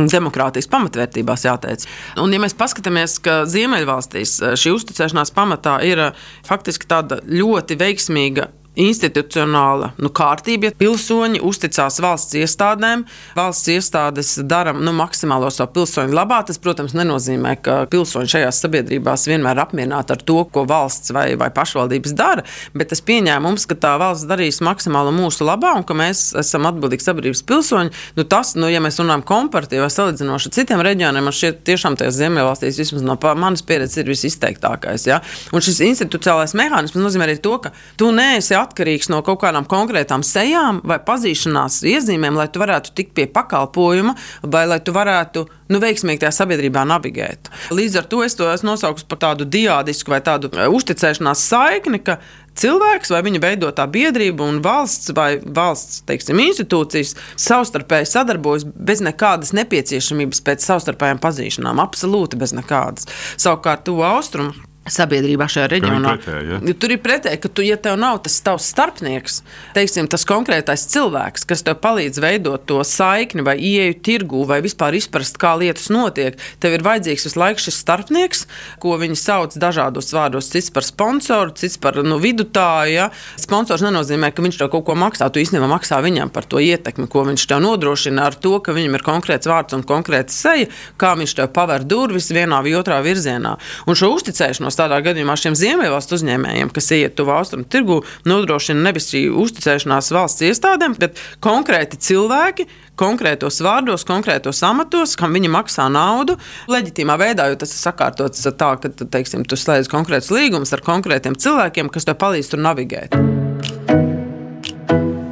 demokrātijas 0.00 0.70
pamatvērtībās, 0.72 1.46
jāteic. 1.46 1.86
Un, 2.18 2.34
ja 2.34 2.42
mēs 2.42 2.58
paskatāmies, 2.58 3.20
ka 3.22 3.44
Ziemeļvalstīs 3.46 4.40
šī 4.58 4.74
uzticēšanās 4.74 5.30
pamatā 5.36 5.78
ir 5.86 6.08
faktiski 6.48 6.90
tāda 6.90 7.22
ļoti 7.22 7.78
veiksmīga 7.78 8.50
institucionāla 8.80 9.92
nu, 10.02 10.10
kārtība, 10.14 10.72
pilsoņi 10.78 11.40
uzticās 11.44 12.00
valsts 12.02 12.36
iestādēm, 12.38 13.04
valsts 13.36 13.70
iestādes 13.74 14.34
dara 14.48 14.74
nu, 14.74 14.92
maksimālo 14.96 15.50
savu 15.54 15.74
pilsoņu 15.78 16.14
labā. 16.16 16.42
Tas, 16.48 16.58
protams, 16.62 16.96
nenozīmē, 16.98 17.54
ka 17.64 17.76
pilsoņi 17.92 18.32
šajās 18.34 18.60
sabiedrībās 18.64 19.28
vienmēr 19.30 19.58
ir 19.58 19.64
apmierināti 19.64 20.16
ar 20.16 20.24
to, 20.26 20.40
ko 20.50 20.64
valsts 20.68 21.14
vai, 21.14 21.26
vai 21.40 21.50
pašvaldības 21.54 22.16
dara, 22.18 22.44
bet 22.74 22.90
tas 22.92 23.02
pieņēmums, 23.06 23.68
ka 23.70 23.78
tā 23.80 23.94
valsts 24.02 24.28
darīs 24.30 24.60
maksimālo 24.64 25.14
mūsu 25.14 25.46
labā 25.46 25.74
un 25.78 25.86
ka 25.86 25.96
mēs 25.98 26.26
esam 26.40 26.66
atbildīgi 26.70 27.06
sabiedrības 27.06 27.44
pilsoņi, 27.46 27.94
nu, 28.18 28.26
tas, 28.28 28.54
nu, 28.58 28.68
ja 28.72 28.82
mēs 28.84 28.98
runājam 29.00 29.24
komparatīvi 29.28 29.84
vai 29.84 29.92
salīdzinoši 29.92 30.50
ar 30.50 30.56
citiem 30.58 30.84
reģioniem, 30.84 31.28
man 31.28 31.36
šķiet, 31.36 31.62
tiešām 31.68 31.98
tajās 32.00 32.18
ziemeļvalstīs, 32.18 32.80
vismaz 32.82 33.06
no 33.06 33.18
manas 33.38 33.62
pieredzes, 33.66 34.00
ir 34.02 34.10
visizteiktākais. 34.10 35.06
Ja? 35.08 35.20
Un 35.54 35.64
šis 35.64 35.80
institucionālais 35.86 36.56
mehānisms 36.58 37.00
nozīmē 37.00 37.28
arī 37.28 37.38
to, 37.44 37.56
ka 37.62 37.72
tu 38.00 38.10
neesi 38.14 38.56
atkarīgs 38.64 39.10
no 39.12 39.20
kaut 39.26 39.42
kādām 39.44 39.68
konkrētām 39.70 40.24
sejām 40.26 40.80
vai 40.86 40.98
pazīšanās 41.04 41.82
iezīmēm, 41.88 42.38
lai 42.40 42.48
tu 42.52 42.62
varētu 42.62 42.94
tikt 42.96 43.14
pie 43.16 43.28
pakalpojuma 43.30 44.16
vai 44.42 44.64
lai 44.70 44.80
tu 44.84 44.94
varētu 44.96 45.44
nu, 45.72 45.80
veiksmīgi 45.82 46.24
tajā 46.24 46.32
sabiedrībā 46.40 46.84
navigēt. 46.88 47.50
Līdz 47.74 48.00
ar 48.00 48.08
to 48.10 48.22
es 48.24 48.36
to 48.38 48.48
esmu 48.50 48.72
nosaucis 48.72 49.06
par 49.08 49.20
tādu 49.22 49.46
diādisku 49.48 50.12
vai 50.12 50.20
tādu 50.24 50.50
e, 50.52 50.66
uzticēšanās 50.72 51.44
saikni, 51.48 52.00
ka 52.04 52.18
cilvēks 52.58 53.12
vai 53.14 53.22
viņa 53.26 53.40
veidotā 53.42 53.86
biedrība 53.90 54.46
un 54.46 54.60
valsts 54.64 55.14
vai 55.16 55.38
valsts 55.40 56.04
teiksim, 56.08 56.42
institūcijas 56.44 57.14
savstarpēji 57.46 58.10
sadarbojas 58.12 58.68
bez 58.74 59.02
nekādas 59.04 59.54
nepieciešamības 59.56 60.44
pēc 60.46 60.68
savstarpējām 60.68 61.22
pazīšanām. 61.24 61.82
Absolūti 61.84 62.40
bez 62.40 62.54
nekādas. 62.56 63.10
Savukārt, 63.36 63.86
tuvu 63.88 64.06
austrumu 64.06 64.73
sabiedrībā 64.90 65.46
šajā 65.48 65.68
reģionā. 65.72 66.14
Pretēji, 66.18 66.50
ja? 66.52 66.74
Tur 66.80 66.92
ir 66.92 67.00
pretēji, 67.04 67.40
ka, 67.40 67.48
tu, 67.48 67.64
ja 67.64 67.76
tev 67.80 67.96
nav 68.00 68.18
tas 68.24 68.36
tavs 68.44 68.66
starpnieks, 68.68 69.40
teiksim, 69.76 70.08
tas 70.12 70.26
konkrētais 70.28 70.84
cilvēks, 70.92 71.46
kas 71.48 71.64
tev 71.64 71.78
palīdz 71.84 72.20
veidot 72.20 72.66
to 72.68 72.82
saikni, 72.84 73.44
vai 73.46 73.56
ieeju 73.56 73.96
tirgū, 74.04 74.44
vai 74.48 74.60
vispār 74.64 74.96
izprast, 74.98 75.38
kā 75.40 75.54
lietas 75.60 75.88
notiek, 75.92 76.36
tev 76.60 76.76
ir 76.76 76.84
vajadzīgs 76.84 77.24
visu 77.28 77.40
laiku 77.40 77.64
šis 77.64 77.80
starpnieks, 77.80 78.44
ko 78.82 78.98
viņi 79.00 79.16
sauc 79.20 79.56
dažādos 79.60 80.12
vārdos. 80.14 80.50
Cits 80.52 80.68
par 80.74 80.84
sponsoru, 80.84 81.54
cits 81.56 81.80
par 81.80 82.02
nu, 82.04 82.20
vidutāju. 82.20 82.92
Ja? 82.92 83.08
Sponsors 83.40 83.84
nenozīmē, 83.86 84.34
ka 84.34 84.44
viņš 84.44 84.60
tev 84.60 84.70
kaut 84.74 84.84
ko 84.90 84.98
maksā. 84.98 85.30
Tu 85.32 85.40
īstenībā 85.42 85.68
maksā 85.70 86.02
viņam 86.04 86.32
par 86.34 86.44
to 86.50 86.60
ietekmi, 86.60 87.08
ko 87.10 87.24
viņš 87.30 87.46
tev 87.48 87.64
nodrošina 87.64 88.28
ar 88.28 88.36
to, 88.36 88.58
ka 88.60 88.76
viņam 88.76 88.98
ir 88.98 89.06
konkrēts 89.06 89.48
vārds 89.48 89.76
un 89.76 89.86
konkrēta 89.88 90.34
seja, 90.34 90.68
kā 91.00 91.14
viņš 91.16 91.36
tev 91.40 91.50
paver 91.56 91.86
durvis 91.88 92.28
vienā 92.34 92.60
vai 92.64 92.76
otrā 92.76 93.00
virzienā. 93.04 93.56
Un 93.88 93.98
šo 93.98 94.12
uzticēšanos 94.18 94.73
uzticēšanos 94.74 94.78
tādā 94.78 95.00
gadījumā 95.04 95.36
šiem 95.38 95.54
Ziemeļvalstu 95.54 96.18
uzņēmējiem, 96.18 96.70
kas 96.74 96.90
iet 96.92 97.14
tuvu 97.16 97.32
austrumu 97.34 97.64
tirgu, 97.64 98.02
nodrošina 98.26 98.82
nevis 98.82 99.10
šī 99.10 99.30
uzticēšanās 99.30 100.12
valsts 100.12 100.44
iestādēm, 100.44 100.96
bet 100.98 101.18
konkrēti 101.40 101.98
cilvēki, 101.98 102.66
konkrētos 102.96 103.60
vārdos, 103.62 104.04
konkrētos 104.06 104.62
amatos, 104.66 105.16
kam 105.16 105.34
viņi 105.34 105.50
maksā 105.50 105.88
naudu, 105.90 106.36
leģitīmā 106.68 107.16
veidā, 107.18 107.48
jo 107.50 107.58
tas 107.58 107.72
ir 107.74 107.80
sakārtots 107.80 108.46
tā, 108.54 108.74
ka 108.80 108.90
teiksim, 108.90 109.44
tu 109.44 109.56
slēdz 109.56 109.90
konkrētus 109.90 110.32
līgumus 110.34 110.74
ar 110.74 110.84
konkrētiem 110.84 111.36
cilvēkiem, 111.36 111.90
kas 111.90 112.06
tev 112.06 112.18
palīdz 112.22 112.54
tur 112.54 112.62
navigēt. 112.64 113.18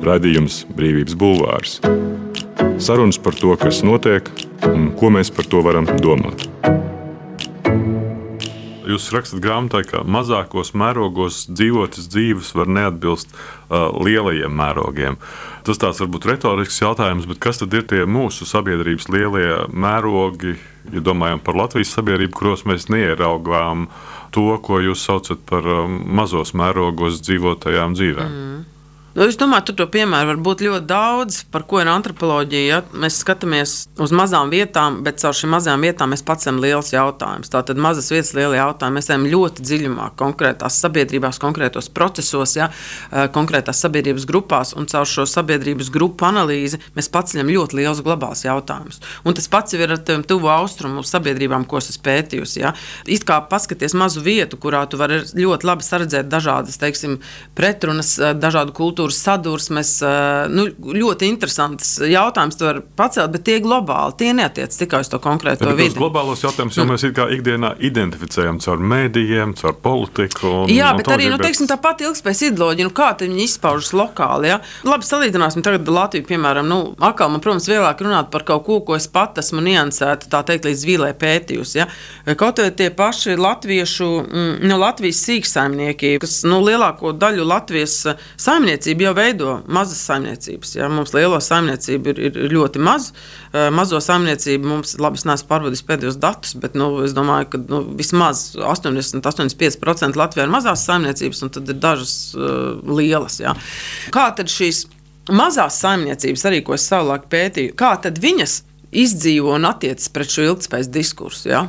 Radījums 0.03 0.65
Brīvības 0.75 1.15
Bulvārs. 1.15 1.79
Sarunas 2.83 3.21
par 3.23 3.37
to, 3.39 3.55
kas 3.61 3.85
notiek 3.87 4.27
un 4.67 4.91
ko 4.99 5.13
mēs 5.15 5.31
par 5.31 5.47
to 5.47 5.63
varam 5.63 5.87
domāt. 6.03 6.49
Jūs 8.93 9.09
rakstat 9.15 9.41
grāmatā, 9.41 9.83
ka 9.89 10.03
mazākos 10.05 10.75
mērogos 10.77 11.47
dzīvotas 11.49 12.11
dzīves 12.13 12.53
var 12.59 12.69
neatbilst 12.69 13.33
uh, 13.33 13.89
lielajiem 14.05 14.53
mērogiem. 14.53 15.17
Tas 15.67 15.81
tāds 15.81 16.03
varbūt 16.03 16.29
retorisks 16.29 16.83
jautājums, 16.83 17.29
bet 17.31 17.41
kas 17.43 17.63
tad 17.63 17.73
ir 17.77 17.87
tie 17.89 18.03
mūsu 18.05 18.49
sabiedrības 18.49 19.09
lielie 19.13 19.63
mērogi, 19.73 20.57
ja 20.93 21.05
domājam 21.05 21.41
par 21.45 21.57
Latvijas 21.57 21.95
sabiedrību, 21.97 22.35
kuros 22.37 22.67
mēs 22.69 22.91
neieraugām 22.93 23.87
to, 24.35 24.49
ko 24.65 24.83
jūs 24.83 25.07
saucat 25.07 25.41
par 25.49 25.67
mazos 25.89 26.53
mērogos 26.59 27.23
dzīvotajām 27.25 27.97
dzīvēm? 27.97 28.37
Mm. 28.37 28.72
Nu, 29.13 29.27
es 29.29 29.37
domāju, 29.37 29.67
tur 29.69 29.77
to 29.83 29.85
piemēru 29.93 30.31
var 30.31 30.39
būt 30.41 30.63
ļoti 30.65 30.87
daudz, 30.89 31.43
par 31.53 31.67
ko 31.69 31.83
ir 31.83 31.89
antropoloģija. 31.93 32.65
Ja? 32.65 32.79
Mēs 32.97 33.19
skatāmies 33.21 33.75
uz 34.01 34.13
mazām 34.17 34.49
vietām, 34.49 35.03
bet 35.05 35.19
caur 35.21 35.37
šīm 35.37 35.51
mazām 35.53 35.83
vietām 35.85 36.15
mēs 36.15 36.23
pacēlam 36.25 36.63
liels 36.65 36.95
jautājums. 36.95 37.51
Tātad 37.53 37.77
mazas 37.77 38.09
vietas, 38.09 38.31
liela 38.33 38.57
jautājuma. 38.57 38.97
Mēs 38.97 39.11
ejam 39.11 39.27
ļoti 39.29 39.67
dziļumā, 39.69 40.07
konkrētās 40.17 40.79
sabiedrībās, 40.81 41.41
konkrētos 41.43 41.91
procesos, 41.93 42.55
ja? 42.57 42.71
Eh, 43.11 43.27
konkrētās 43.35 43.83
sabiedrības 43.85 44.25
grupās, 44.31 44.73
un 44.81 44.89
caur 44.89 45.05
šo 45.05 45.27
sabiedrības 45.29 45.93
grupu 45.93 46.25
analīzi 46.31 46.81
mēs 46.97 47.13
paceļam 47.13 47.53
ļoti 47.53 47.83
liels 47.83 48.01
globāls 48.01 48.47
jautājums. 48.47 49.03
Un 49.29 49.37
tas 49.37 49.51
pats 49.53 49.77
ir 49.77 49.93
ar 49.93 50.01
tuvu 50.01 50.49
austrumu 50.55 51.05
sabiedrībām, 51.05 51.69
ko 51.69 51.83
esmu 51.85 52.01
pētījusi. 52.09 52.65
Ja? 52.65 52.73
It 53.05 53.29
kā 53.29 53.43
paskaties 53.45 53.93
mazu 53.93 54.25
vietu, 54.25 54.57
kurā 54.57 54.87
tu 54.89 54.97
vari 54.97 55.21
ļoti 55.21 55.69
labi 55.69 55.85
saredzēt 55.85 56.33
dažādas 56.33 56.81
teiksim, 56.81 57.21
pretrunas, 57.53 58.17
eh, 58.17 58.33
dažādu 58.33 58.73
kultūru 58.73 59.02
kultūras 59.03 59.19
sadursmes. 59.23 59.91
Eh, 60.03 60.49
nu, 60.53 60.67
ļoti 60.95 61.29
interesants 61.29 61.99
jautājums, 62.01 62.57
to 62.59 62.67
var 62.69 62.81
pacelt, 62.97 63.33
bet 63.33 63.45
tie 63.45 63.59
globāli. 63.61 64.17
Tie 64.19 64.33
neatiec 64.33 64.75
tikai 64.77 65.03
uz 65.03 65.11
to 65.11 65.19
konkrēto 65.23 65.69
ja, 65.69 65.75
vidi. 65.77 65.97
Globālos 65.99 66.43
jautājumus 66.45 66.77
jau 66.79 66.87
mm. 66.87 66.93
mēs 66.93 67.37
ikdienā 67.39 67.75
identificējam 67.83 68.61
caur 68.63 68.79
mēdījiem, 68.79 69.55
caur 69.59 69.77
politiku. 69.83 70.65
Un, 70.65 70.73
Jā, 70.73 70.93
bet 70.97 71.11
arī 71.13 71.31
nu, 71.33 71.39
teiksim, 71.41 71.69
tā 71.71 71.79
pati 71.83 72.07
ilgspējas 72.07 72.45
ideoloģija, 72.51 72.89
nu, 72.89 72.95
kā 72.95 73.13
viņi 73.19 73.47
izpaužas 73.47 73.93
lokāli. 73.97 74.51
Ja? 74.53 74.61
Labi, 74.87 75.07
salīdzināsim 75.07 75.65
tagad 75.65 75.89
Latviju, 75.93 76.27
piemēram, 76.29 76.69
nu, 76.69 76.81
atkal 77.03 77.33
man, 77.33 77.43
protams, 77.45 77.69
vieglāk 77.71 78.03
runāt 78.05 78.31
par 78.33 78.47
kaut 78.49 78.65
ko, 78.67 78.81
ko 78.87 78.97
es 78.99 79.09
pat 79.13 79.39
esmu 79.43 79.63
niansēta, 79.65 80.31
tā 80.33 80.43
teikt, 80.47 80.69
līdz 80.69 80.87
vīlē 80.89 81.11
pētījusi. 81.19 81.79
Ja? 81.81 81.89
Kaut 82.39 82.63
vai 82.63 82.71
tie 82.77 82.89
paši 82.95 83.37
latviešu, 83.41 84.11
mm, 84.23 84.55
nu, 84.67 84.79
Latvijas 84.83 85.21
sīksaimnieki, 85.27 86.17
kas 86.23 86.41
nu, 86.49 86.63
lielāko 86.65 87.13
daļu 87.17 87.45
Latvijas 87.47 88.01
saimniecību 88.41 88.92
saimniecība 88.93 89.07
jau 89.07 89.15
veido 89.17 89.53
mazas 89.67 90.01
saimniecības. 90.07 90.77
Ja? 90.77 90.89
Mums 90.89 91.13
lielo 91.15 91.39
saimniecību 91.41 92.11
ir, 92.13 92.19
ir, 92.19 92.39
ir 92.47 92.53
ļoti 92.53 92.81
maz. 92.83 93.13
Mazo 93.73 94.01
saimniecību 94.01 94.69
mums, 94.69 94.97
labi, 94.99 95.19
es 95.19 95.25
neesmu 95.25 95.49
pārbaudījis 95.49 95.85
pēdējos 95.87 96.19
datus, 96.21 96.55
bet 96.61 96.75
nu, 96.75 97.03
es 97.05 97.15
domāju, 97.15 97.49
ka 97.53 97.61
nu, 97.63 97.83
vismaz 97.99 98.55
80-85% 98.57 100.17
Latvijā 100.17 100.47
ir 100.47 100.53
mazās 100.53 100.85
saimniecības, 100.87 101.43
un 101.43 101.53
tad 101.53 101.69
ir 101.69 101.79
dažas 101.81 102.35
uh, 102.35 102.81
lielas. 102.89 103.41
Ja? 103.41 103.55
Kā 104.13 104.31
tad 104.37 104.53
šīs 104.53 104.87
mazās 105.31 105.81
saimniecības, 105.83 106.47
arī 106.49 106.63
ko 106.67 106.77
es 106.77 106.87
savulaik 106.89 107.29
pētīju, 107.33 107.77
kā 107.79 107.95
tad 108.03 108.21
viņas 108.23 108.63
izdzīvo 108.93 109.55
un 109.57 109.67
attiecas 109.69 110.11
pret 110.13 110.33
šo 110.33 110.45
ilgspējas 110.51 110.91
diskursu. 110.93 111.49
Ja? 111.53 111.63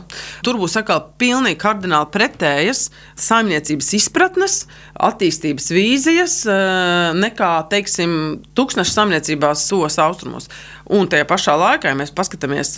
Tur 0.46 0.60
būs 0.62 0.76
atkal 0.80 1.06
pilnīgi 1.22 1.60
kardināli 1.62 2.12
pretējas 2.14 2.90
saimniecības 3.20 3.94
izpratnes, 4.00 4.58
attīstības 5.00 5.72
vīzijas 5.74 6.38
eh, 6.52 7.16
nekā, 7.18 7.52
teiksim, 7.72 8.18
tūkstošu 8.58 8.98
saimniecībās 8.98 9.68
SOS 9.70 10.00
austrumos. 10.04 10.50
Un 10.92 11.08
tajā 11.08 11.24
pašā 11.24 11.54
laikā, 11.56 11.94
ja 11.94 11.96
mēs 11.96 12.12
paskatāmies, 12.12 12.74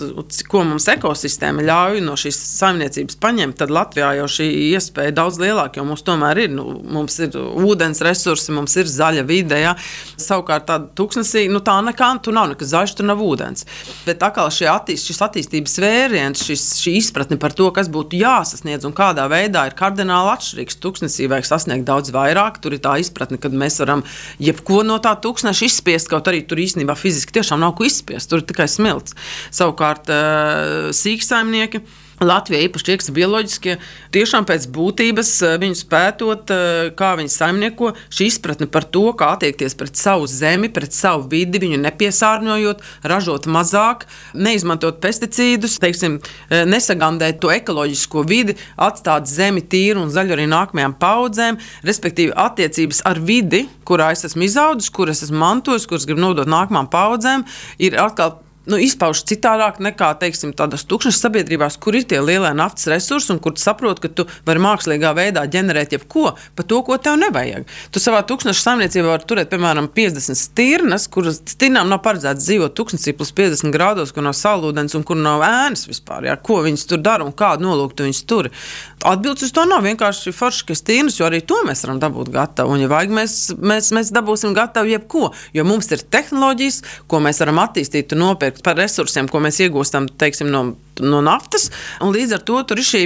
ko 0.46 0.62
mums 0.68 0.86
ekosistēma 0.94 1.64
ļauj 1.66 2.04
no 2.06 2.14
šīs 2.20 2.38
saimniecības 2.60 3.18
paņemt, 3.22 3.58
tad 3.58 3.72
Latvijā 3.74 4.12
jau 4.20 4.28
šī 4.30 4.46
iespēja 4.76 5.10
ir 5.10 5.16
daudz 5.18 5.40
lielāka, 5.42 5.80
jo 5.80 5.88
mums 5.88 6.06
tomēr 6.06 6.44
ir, 6.44 6.52
nu, 6.54 6.68
mums 6.86 7.18
ir 7.26 7.34
ūdens 7.34 8.04
resursi, 8.06 8.54
mums 8.54 8.76
ir 8.78 8.92
zaļa 8.92 9.24
vide. 9.26 9.58
Ja? 9.58 9.74
Savukārt, 10.22 10.68
tāda 10.70 10.92
tūkstnesī, 10.94 11.48
nu, 11.50 11.64
tā 11.66 11.80
nekā, 11.88 12.12
tur 12.22 12.38
nav 12.38 12.52
nekas 12.52 12.70
zaļš, 12.76 12.94
tur 13.00 13.10
nav 13.10 13.24
ūdens. 13.26 13.66
Bet 14.06 14.22
atkal 14.28 14.54
attīst, 14.54 15.10
šis 15.10 15.24
attīstības 15.26 15.76
vēriens, 15.82 16.46
šis, 16.46 16.68
šī 16.84 16.96
izpratne 17.02 17.40
par 17.42 17.58
to, 17.58 17.72
kas 17.74 17.90
būtu 17.90 18.22
jāsasniedz 18.22 18.86
un 18.86 18.94
kādā 18.94 19.26
veidā 19.34 19.66
ir 19.66 19.78
kardināli 19.82 20.36
atšķirīgs. 20.36 20.78
Tūkstnesī 20.86 21.26
vajag 21.32 21.50
sasniegt 21.50 21.90
daudz 21.90 22.14
vairāk, 22.14 22.62
tur 22.62 22.78
ir 22.78 22.86
tā 22.86 23.00
izpratne, 23.02 23.42
ka 23.42 23.50
mēs 23.50 23.82
varam 23.82 24.06
jebko 24.38 24.84
no 24.86 25.02
tā 25.02 25.18
tūkstneša 25.26 25.70
izspiest, 25.72 26.14
kaut 26.14 26.30
arī 26.30 26.46
tur 26.46 26.62
īstenībā 26.62 26.94
fiziski 27.00 27.40
tiešām 27.40 27.66
nav 27.66 27.74
ko 27.80 27.88
izspiest 27.88 28.05
izspiest. 28.06 28.30
Tur 28.30 28.42
ir 28.42 28.48
tikai 28.48 28.68
smilts. 28.70 29.16
Savukārt, 29.52 30.10
eh, 30.10 30.92
sīksaimnieki. 30.92 31.82
Latvija 32.24 32.64
īpaši 32.70 32.86
tie, 32.88 32.96
kas 33.00 33.10
ir 33.10 33.16
bioloģiskie, 33.18 33.74
tiešām 34.16 34.46
pēc 34.48 34.70
būtības 34.72 35.32
eh, 35.44 35.56
viņus 35.60 35.82
pētot, 35.92 36.52
eh, 36.54 36.92
kā 36.96 37.12
viņi 37.20 37.32
saimnieko, 37.34 37.92
šī 38.08 38.30
izpratne 38.32 38.70
par 38.72 38.88
to, 38.88 39.10
kā 39.20 39.34
attiekties 39.36 39.76
pret 39.76 40.00
savu 40.00 40.30
zemi, 40.32 40.70
pret 40.72 40.96
savu 40.96 41.28
vidi, 41.32 41.60
viņu 41.60 41.82
nepiesārņojot, 41.84 42.86
ražot 43.04 43.50
mazāk, 43.52 44.06
neizmantot 44.34 45.02
pesticīdus, 45.04 45.76
teiksim, 45.84 46.18
nesagandēt 46.50 47.42
to 47.44 47.52
ekoloģisko 47.52 48.24
vidi, 48.28 48.56
atstāt 48.80 49.28
zemi 49.28 49.64
tīru 49.66 50.06
un 50.06 50.14
zaļu 50.14 50.38
arī 50.38 50.48
nākamajām 50.52 50.96
paudzēm, 51.02 51.60
respektīvi 51.86 52.36
attiecības 52.46 53.04
ar 53.10 53.20
vidi, 53.20 53.66
kurā 53.88 54.14
es 54.16 54.24
esmu 54.30 54.48
izaudzis, 54.48 54.94
kuras 54.94 55.24
esmu 55.26 55.42
mantojis, 55.44 55.88
kuras 55.90 56.08
gribu 56.08 56.24
nodot 56.24 56.50
nākamajām 56.50 56.92
paudzēm, 56.92 57.48
ir 57.84 58.00
atkal 58.02 58.40
nu, 58.70 58.80
izpaužas 58.82 59.26
citādāk 59.30 59.80
nekā 59.84 60.12
teiksim, 60.22 60.54
tādas 60.58 60.86
tukšas 60.90 61.20
sabiedrībās, 61.22 61.78
kur 61.82 61.98
ir 61.98 62.08
tie 62.10 62.22
lielie 62.24 62.52
naftas 62.58 62.90
resursi 62.92 63.34
un 63.34 63.42
kur 63.44 63.56
tu 63.56 63.64
saproti, 63.64 64.06
ka 64.06 64.12
tu 64.20 64.28
vari 64.48 64.64
mākslīgā 64.64 65.12
veidā 65.18 65.46
ģenerēt 65.52 65.96
jebko 65.98 66.34
par 66.56 66.68
to, 66.70 66.82
ko 66.86 66.98
tev 67.02 67.20
nevajag. 67.22 67.68
Tu 67.94 68.02
savā 68.04 68.22
tūkstoša 68.28 68.64
saimniecībā 68.64 69.12
vari 69.12 69.30
turēt, 69.30 69.52
piemēram, 69.54 69.90
50 69.96 70.40
stirnas, 70.40 71.08
kuras 71.12 71.42
stirnām 71.52 71.90
nav 71.92 72.02
paredzēts 72.06 72.46
dzīvot 72.46 72.76
tūkstnesī 72.78 73.16
plus 73.18 73.34
50 73.36 73.74
grādos, 73.76 74.14
kur 74.16 74.26
nav 74.26 74.36
saulūdens 74.38 74.98
un 74.98 75.06
kur 75.08 75.20
nav 75.20 75.44
ēnas 75.46 75.88
vispār. 75.90 76.30
Jā. 76.30 76.38
Ko 76.42 76.62
viņas 76.66 76.88
tur 76.90 77.04
dara 77.06 77.26
un 77.26 77.34
kādu 77.36 77.68
nolūku 77.68 78.06
viņas 78.06 78.24
tur? 78.30 78.52
Atbildes 79.06 79.46
uz 79.46 79.52
to 79.54 79.66
nav 79.70 79.84
vienkārši 79.86 80.34
forši, 80.34 80.66
ka 80.70 80.78
stirnas, 80.78 81.20
jo 81.20 81.28
arī 81.28 81.42
to 81.46 81.60
mēs 81.68 81.84
varam 81.86 82.00
dabūt 82.02 82.32
gatavu. 82.34 82.74
Un, 82.74 82.82
ja 82.82 82.90
vajag, 82.90 83.12
mēs, 83.14 83.36
mēs, 83.60 83.92
mēs 83.94 84.10
dabūsim 84.16 84.56
gatavu 84.58 84.90
jebko, 84.90 85.30
jo 85.54 85.66
mums 85.68 85.92
ir 85.94 86.02
tehnoloģijas, 86.16 86.82
ko 87.12 87.20
mēs 87.22 87.42
varam 87.44 87.62
attīstīt 87.62 88.16
un 88.16 88.24
nopirkt 88.24 88.55
nopirkt 88.56 88.64
par 88.64 88.78
resursiem, 88.78 89.28
ko 89.28 89.40
mēs 89.40 89.60
iegūstam 89.60 90.08
teiksim, 90.18 90.50
no, 90.50 90.76
no 91.00 91.22
naftas. 91.22 91.72
Līdz 92.02 92.36
ar 92.38 92.44
to 92.44 92.64
tur 92.64 92.80
ir 92.80 92.86
šī 92.86 93.04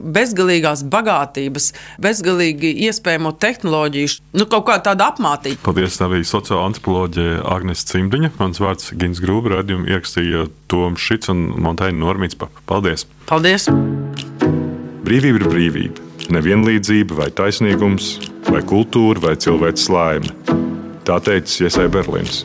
bezgalīgās 0.00 0.84
bagātības, 0.84 1.72
bezgalīgi 2.00 2.74
iespējamo 2.86 3.32
tehnoloģiju, 3.38 4.20
nu, 4.34 4.46
kaut 4.46 4.66
kā 4.66 4.80
tāda 4.82 5.10
apmācība. 5.12 5.60
Paldies, 5.64 5.98
tā 5.98 6.08
bija 6.10 6.24
sociāla 6.24 6.68
antropoloģija 6.70 7.44
Agnēs 7.44 7.86
Cimdiņa. 7.86 8.32
Mans 8.38 8.60
vārds 8.60 8.92
Gins 8.94 9.20
Grūba, 9.20 9.56
radījumu 9.60 9.88
ierakstīja 9.88 10.48
Toms 10.68 11.00
Šits 11.00 11.30
un 11.32 11.50
Montaina 11.60 11.98
Normīts. 11.98 12.38
Paldies! 12.66 13.06
Paldies! 13.30 13.68
Brīvība 15.04 15.40
ir 15.40 15.48
brīvība. 15.48 16.08
Nevienlīdzība 16.30 17.16
vai 17.18 17.30
taisnīgums, 17.34 18.12
vai 18.46 18.60
kultūra, 18.62 19.24
vai 19.24 19.34
cilvēks 19.40 19.88
laime. 19.90 20.30
Tā 21.08 21.16
teica 21.24 21.64
Iesai 21.64 21.88
Berlīns 21.90 22.44